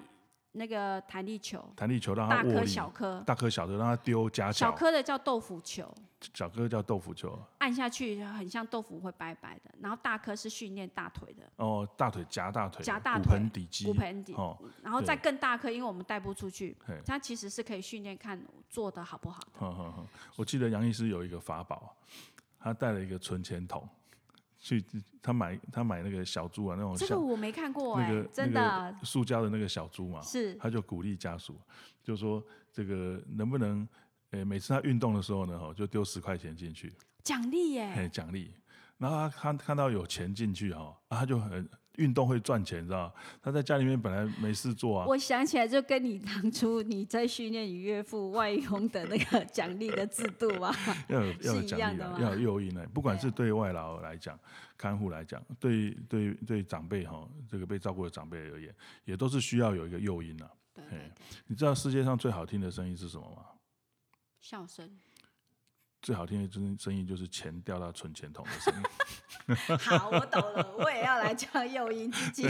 [0.53, 4.69] 那个弹力球，弹力球让它大颗，小颗，大颗小的让它丢夹小。
[4.69, 5.93] 角，颗的叫豆腐球，
[6.33, 11.49] 小颗叫豆腐球，按下去很像豆腐会白白的，然后大颗是训练大腿的。
[11.55, 16.75] 哦，大腿夹大腿，骨夹大腿盆底肌，骨盆底，哦，然后再更大颗，因为我们带不出去，
[17.05, 18.39] 它其实是可以训练看
[18.69, 19.59] 做的好不好的。
[19.59, 21.95] 哼哼哼，我记得杨医师有一个法宝，
[22.59, 23.87] 他带了一个存钱筒，
[24.61, 24.85] 去
[25.23, 31.59] 他买他买那个小猪啊，那种像这个我没看过哎那个，真那的塑胶的那个小猪嘛，是他就鼓励家属，
[32.03, 32.41] 就说
[32.71, 33.87] 这个能不能，
[34.29, 36.93] 呃，每次他运动的时候呢，哦，就丢十块钱进去，
[37.23, 38.53] 奖励耶，哎，奖励。
[38.99, 41.67] 然后他看看到有钱进去哈、啊，他就很
[41.97, 43.13] 运动会赚钱，知道吗？
[43.41, 50.73] 他在家里面本来没事做啊，我想起来就跟你当初你在训练你岳父外佣的那个奖励的制度啊，
[51.09, 52.85] 要有 要有是一奖励的，样的吗要有诱因的。
[52.87, 54.39] 不管是对外劳来讲、
[54.77, 58.73] 看护来讲，对对对长辈哈、这个被照顾的长辈而言，
[59.05, 60.49] 也都是需要有一个诱因啊。
[60.73, 61.11] 对对对，
[61.47, 63.43] 你知道世界上最好听的声音是什么吗？
[64.39, 64.89] 笑声。
[66.01, 68.81] 最好听的声声音就是钱掉到存钱筒的声音。
[69.77, 72.49] 好，我懂了，我也要来这样诱因自己。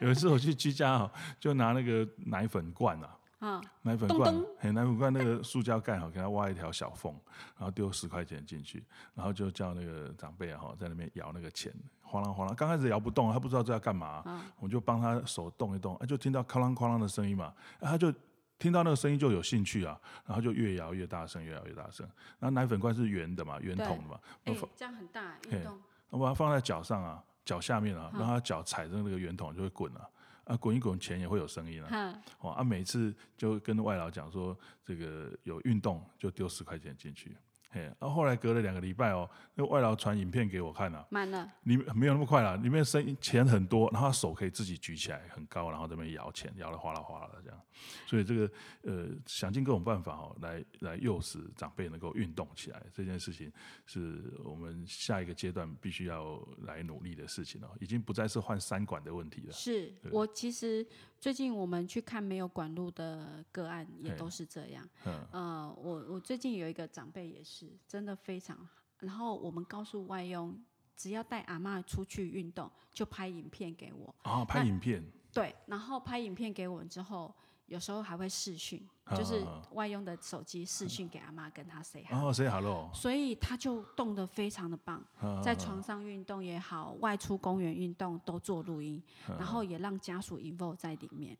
[0.00, 7.12] 有一次我去居家哈，就拿那个奶粉罐啊，嗯，奶粉罐嘿，奶粉罐那个塑胶盖哈，给它挖一条小缝，
[7.56, 8.84] 然后丢十块钱进去，
[9.14, 11.72] 然后就叫那个长辈啊哈在那边摇那个钱，
[12.02, 12.54] 哗啷哗啷。
[12.54, 17.46] 刚开始摇不动，他不知道这要干嘛，嗯我就帮他手动一动，啊就听到哐啷哐啷的声音嘛，
[17.80, 18.12] 啊他就
[18.60, 22.06] 听到那个声音就有兴趣啊，然后就越摇越大声，越摇越大声。
[22.38, 25.80] 然后奶粉罐是圆的嘛，圆筒的嘛，我哎、放这样很大嘿运动，
[26.10, 30.08] 我把它放在脚上啊，脚下面啊，嗯让它脚踩着那个圆筒就会滚啊。
[30.44, 31.88] 啊，滚一滚钱也会有声音啊。
[31.90, 37.36] 哼，哦啊，每次就跟外劳讲说，这个有运动就丢十块钱进去。
[37.72, 47.60] 嘿，然、后后来隔了两个礼拜哦，那外劳传影片给我看啊，满了，里面没有那么快了，里面声音钱很多，然后他手可以自己举起来很高，然后这边摇钱，摇的哗啦哗啦的这样。
[48.06, 48.50] 所以这个
[48.82, 53.50] 呃，想尽各种办法哦，来来诱使长辈能够运动起来，这件事情
[53.86, 59.52] 是我们下一个阶段必须要来努力的事情哦，已经不再是换三管的问题了。
[59.52, 60.84] 是我其实
[61.20, 64.88] 最近我们去看没有管路的个案，也都是这样。
[65.04, 68.66] 嗯呃，我我最近有一个长辈也是真的非常，
[69.00, 70.58] 然后我们告诉外佣，
[70.96, 74.14] 只要带阿妈出去运动，就拍影片给我。
[74.22, 77.34] 啊，拍影片，对，然后拍影片给我们之后，
[77.66, 91.36] 有时候还会视讯，就是啊外用的手机视讯给阿妈跟她 say hello，所以她就动得非常的棒，啊在床上运动也好，外出公园运动都做录音，然后也让家属 involve 在里面，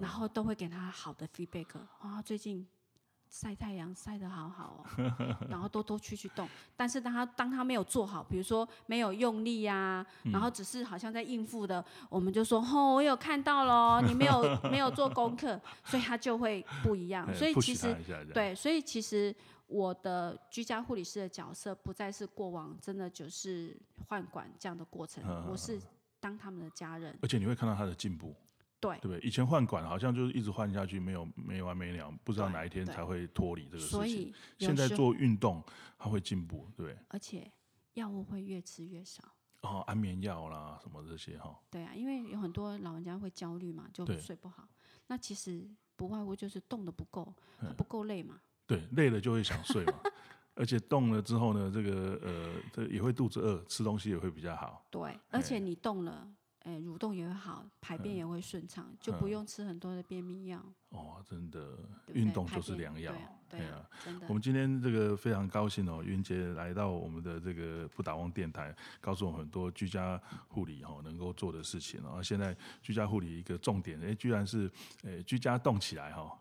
[0.00, 1.78] 然后都会给她好的 feedback。
[2.00, 2.66] 啊，最近
[3.30, 6.48] 晒太阳晒得好好哦， 然后多多去去动。
[6.76, 17.26] 但是当他当他没有做好，比如说没有用力呀、然后只是好像在应付的，我们就说哦，我有看到咯，你没有没有做功课，所以他就会不一样。
[17.26, 17.94] 哎所以其实
[18.32, 19.34] 对，所以其实
[19.66, 23.76] 我的居家护理师的角色不再是过往真的就是
[24.06, 25.78] 换管这样的过程，嗯我是
[26.18, 27.16] 当他们的家人。
[27.22, 28.34] 而且你会看到他的进步。
[28.80, 29.20] 对对不对？
[29.20, 33.90] 以前换管好像就是一直换下去，没有没完没了，不知道哪一天才会脱离这个事情。
[33.90, 35.62] 所以现在，做运动，
[35.98, 36.98] 它会进步，对不对？
[37.08, 37.50] 而且
[37.94, 39.22] 药物会越吃越少。
[39.62, 44.68] 哦，安眠药啦，什么这些哈，对啊，因为有很多老人家会焦虑嘛，就睡不好。
[45.08, 48.40] 那其实不外乎就是动的不够，嗯不够累嘛。
[48.66, 49.94] 对，累了就会想睡嘛。
[50.54, 54.84] 而且动了之后呢，这个呃，这也会肚子饿，吃东西也会比较好。
[54.90, 56.28] 对，而且你动了，
[56.68, 60.62] 哎，蠕动也会好，排便也会顺畅，就不嗯用吃很多的便秘药。
[60.90, 61.60] 哦，真的，
[62.04, 63.10] 对不对运动就是良药
[63.48, 63.88] 对啊。
[64.04, 64.34] 真的我。
[64.34, 72.22] 们今天这个非常高兴哦，云杰来到我们的这个不倒翁电台，告诉我们很多居家护理哦能够做的事情哦。
[72.22, 74.70] 现在居家护理一个重点，哎，居然是
[75.04, 76.38] 哎居家动起来哈哦，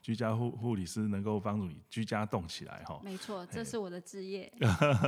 [0.00, 3.00] 居家护护理师能够帮助你居家动起来哈。
[3.02, 4.52] 没错，这是我的职业。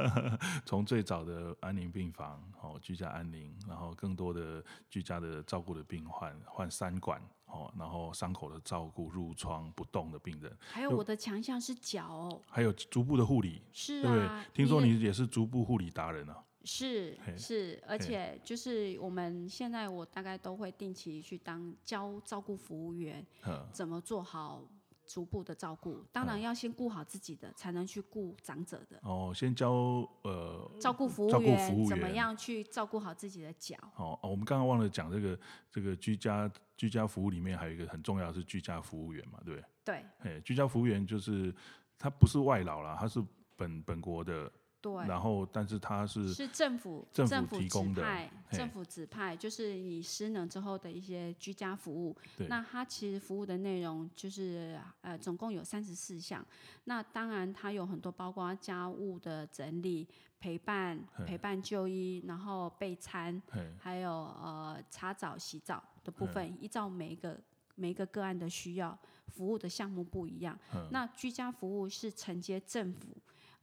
[0.66, 14.46] 从最早的安宁病房，哦，居家安宁，然后更多的居家的照顾的病患，换三管，哦，然后伤口的照顾，褥疮不动的病人，还有我的强项是脚哦，还有足部的护理，是对不对啊。？
[14.52, 16.44] 听说你也是足部护理达人啊？
[16.72, 24.62] 是是，而且就是我们现在我大概都会定期去当教照顾服务员，嗯，怎么做好
[25.04, 25.98] 逐步的照顾。
[26.12, 29.00] 当然要先顾好自己的，才能去顾长者的。
[29.02, 33.76] 哦，先教呃，照顾服务员怎么样去照顾好自己的脚？
[33.96, 35.36] 哦，哦我们刚刚忘了讲这个
[35.72, 39.64] 这个居家居家服务里面还有一个很重要的是居家服务员嘛，对不对？
[39.84, 41.52] 对哎，居家服务员就是
[41.98, 43.20] 他不是外劳啦，他是
[43.56, 44.50] 本本国的，
[44.80, 52.16] 对，然后但是他是是政府政府指提供的派，政府指派就是你失能之后的一些居家服务。
[52.36, 56.44] 对那它其实服务的内容就是呃，总共有三十四项。
[56.84, 60.08] 那当然它有很多，包括家务的整理、
[60.40, 67.38] 陪伴、陪伴就医，然后备餐，嘿还有呃擦澡、洗澡的部分，依照每一个
[67.74, 70.58] 每一个个案的需要，服务的项目不一样。
[70.74, 73.08] 嗯那居家服务是承接政府，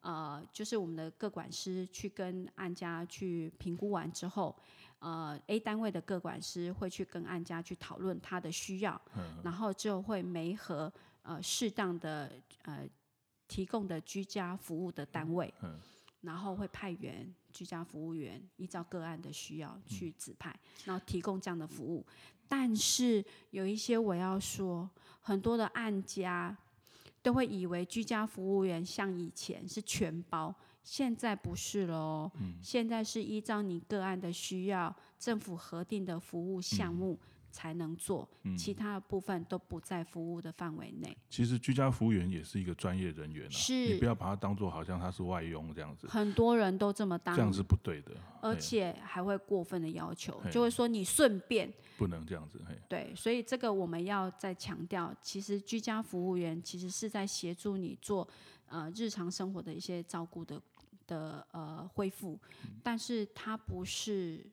[0.02, 4.56] 呃，就是我们的各管师去跟案家去评估完之后，
[5.00, 10.92] 呃，A 单位的各管师会去跟案家去讨论他的需要，嗯然后就会媒合
[11.24, 12.32] 呃适当的
[12.64, 12.88] 呃
[13.48, 15.80] 提供的居家服务的单位，嗯。
[16.22, 22.06] 然后会派员居家服务员依照个案的需要去指派，然后提供这样的服务。
[22.48, 24.90] 但是有一些我要说，
[25.22, 26.58] 很多的案家
[27.28, 32.32] 都会以为居家服务员像以前是全包，现在不是了哦。
[32.62, 37.20] 现在是依照你个案的需要，政府核定的服务项目
[37.52, 38.28] 才能做，
[38.58, 41.16] 其他的部分都不在服务的范围内。
[41.30, 43.94] 其实居家服务员也是一个专业人员啊，是。
[43.94, 47.36] 你不要把它当做好像他是外佣这样子，很多人都这么当。
[47.36, 51.72] 这，样是不对的，而且还会过分的要求，就会说你顺便。
[51.98, 58.28] 不能这样子，嘿，对，所以这个我们要再强调，其实居家服务员其实是在协助你做
[58.68, 60.62] 呃日常生活的一些照顾的
[61.08, 62.40] 的呃恢复，
[62.84, 64.46] 但是他不是。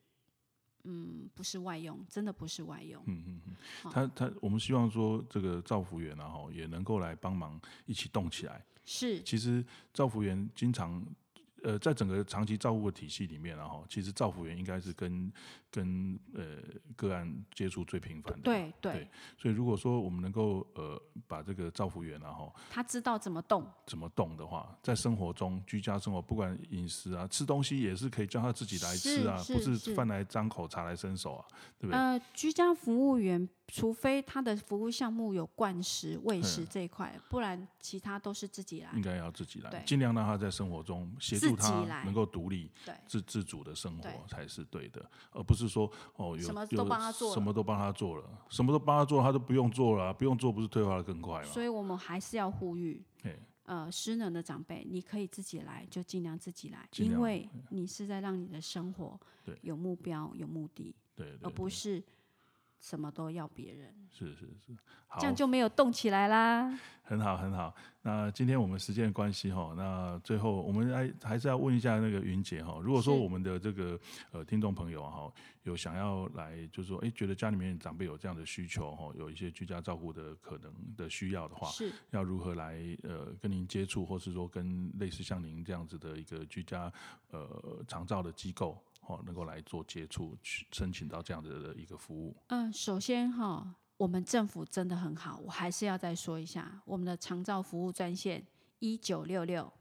[0.85, 3.03] 嗯，不是外用，真的不是外用。
[3.07, 3.57] 嗯嗯嗯，
[3.91, 8.65] 他他我们希望说这个造福员啊后也能够来帮忙一起动起来。
[8.87, 9.65] 是其实
[9.95, 11.03] 造福员经常
[11.65, 15.33] 呃，在整个长期照护的体系里面，然后其实照护员应该是跟
[15.71, 16.59] 跟呃
[16.95, 18.43] 个案接触最频繁的。
[18.43, 19.09] 对对对，
[19.39, 31.45] 所以如果说我们能够呃把这个照护员然后他知道怎么动，怎么动的话，在生活中居家生活，不管饮食啊，吃东西也是可以叫他自己来吃啊，是不是是饭来张口茶来伸手啊，
[31.79, 31.99] 对不对？
[31.99, 39.01] 呃，居家服务员，除非他的服务项目有灌食、喂食嗯这一块，不然其他都是自己来应。
[39.01, 51.47] 该要自己来，尽量让他在生活中协自助他能够独立、对，自自主的生活才是对的，而不是说哦有什么都帮他做了什么都帮他做了，什么都帮他做，他都不用做了啊、不用做不是退化的更快吗？
[51.47, 59.19] 所以我们还是要呼吁，嘿呃，失能的长辈，你可以自己来，就尽量自己来，因为你是在让你的生活
[59.63, 62.05] 有目标、有目的，对对而不是
[62.85, 64.77] 什么都要别人，是是是，
[65.07, 65.19] 好。
[65.19, 66.79] 这样就没有动起来啦。
[67.03, 67.75] 很好，很好。
[68.03, 73.99] 那今天我们时间的关系哈，那最后我们还还是要问一下那个云姐哈，如果说我们的这个
[74.33, 75.33] 呃听众朋友哈，
[75.63, 86.93] 有想要来，就是说，哎，觉得家里面长辈有这样的需求哈，有一些居家照顾的可能的需要的话，是，要如何来呃跟您接触，或是说跟类似像您这样子的一个居家
[87.31, 92.35] 呃长照的机构哦，能够来做接触，去申请到这样子的一个服务。
[92.49, 98.45] 嗯，首先哈，我们政府真的很好，我还是要再说一下，我们的长照服务专线
[98.79, 99.73] 一九六六，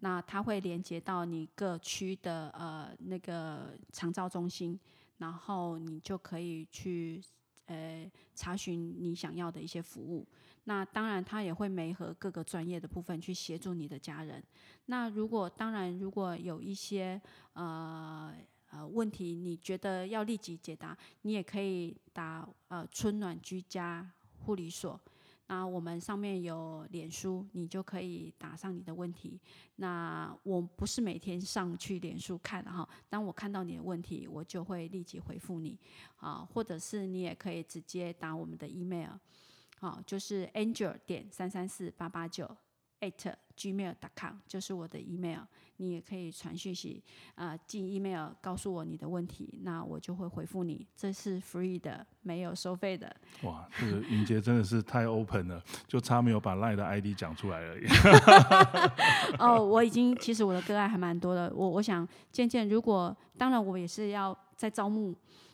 [0.00, 4.78] 那它会连接到你各区的呃那个长照中心，
[5.18, 7.22] 然后你就可以去
[7.66, 10.26] 呃查询你想要的一些服务。
[10.64, 14.40] 那当然，它也会媒合各个专业的部分去协助你的家人。
[14.86, 17.20] 那如果当然，如果有一些
[17.54, 18.32] 呃
[18.72, 24.10] 呃问题，你觉得要立即解答，你也可以打呃春暖居家
[24.40, 24.98] 护理所。
[25.48, 29.38] 那我们上面有脸书，你就可以打上你的问题。
[29.76, 35.78] 那我不是每天上去脸书看哈，当我看到你的问题，我就会立即回复你
[36.16, 39.10] 啊，或者是你也可以直接打我们的 email，
[39.78, 42.48] 好，就是 angel 点三三四八八九
[43.02, 45.42] at gmail.com，就是我的 email。
[45.78, 47.02] 你也可以传讯息，
[47.34, 50.86] 啊，进 email 告诉我你的问题，那我就会回复你。
[50.94, 53.12] 这是 free 的，没有收费的。
[53.42, 57.86] 哇，这个云杰真的是太 open 了， 就差没有把赖的 ID 讲出来而已。
[59.42, 61.52] 哦，我已经其实我的个案还蛮多的。
[61.52, 65.12] 我我想渐渐，如果当然我也是要在招募，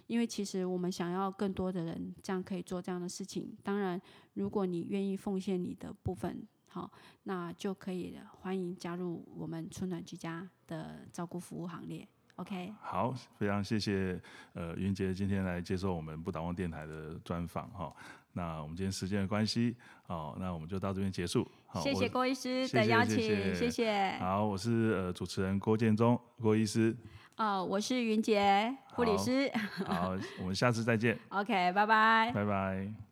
[0.09, 3.57] 因为其实我们想要更多的人这样可以做这样的事情。
[3.63, 3.99] 当然，
[4.35, 6.91] 如果你愿意奉献你的部分，好，
[7.25, 12.07] 那就可以欢迎加入我们春暖居家的照顾服务行列。
[12.37, 14.21] OK，好，非常谢谢
[14.53, 17.93] 呃云杰今天来接受我们不倒翁电台的专访哈。
[18.33, 19.75] 那我们今天时间的关系，
[20.07, 21.51] 好，那我们就到这边结束。
[21.83, 24.19] 谢谢郭医师的邀请，谢谢谢谢。
[24.21, 26.97] 好，我是呃主持人郭建忠郭医师。
[27.39, 29.51] 哦，我是云杰护理好师。
[29.85, 32.31] 好，我们下次再见， OK，拜拜。
[32.33, 33.08] 拜拜。